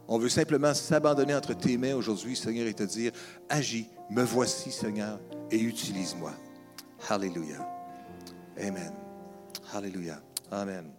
On 0.08 0.18
veut 0.18 0.28
simplement 0.28 0.74
s'abandonner 0.74 1.34
entre 1.34 1.54
tes 1.54 1.76
mains 1.76 1.94
aujourd'hui, 1.94 2.36
Seigneur, 2.36 2.66
et 2.66 2.74
te 2.74 2.82
dire, 2.82 3.12
agis, 3.48 3.88
me 4.10 4.22
voici, 4.22 4.72
Seigneur, 4.72 5.20
et 5.50 5.60
utilise-moi. 5.60 6.32
Alléluia. 7.08 7.66
Amen. 8.58 8.92
Alléluia. 9.72 10.20
Amen. 10.50 10.90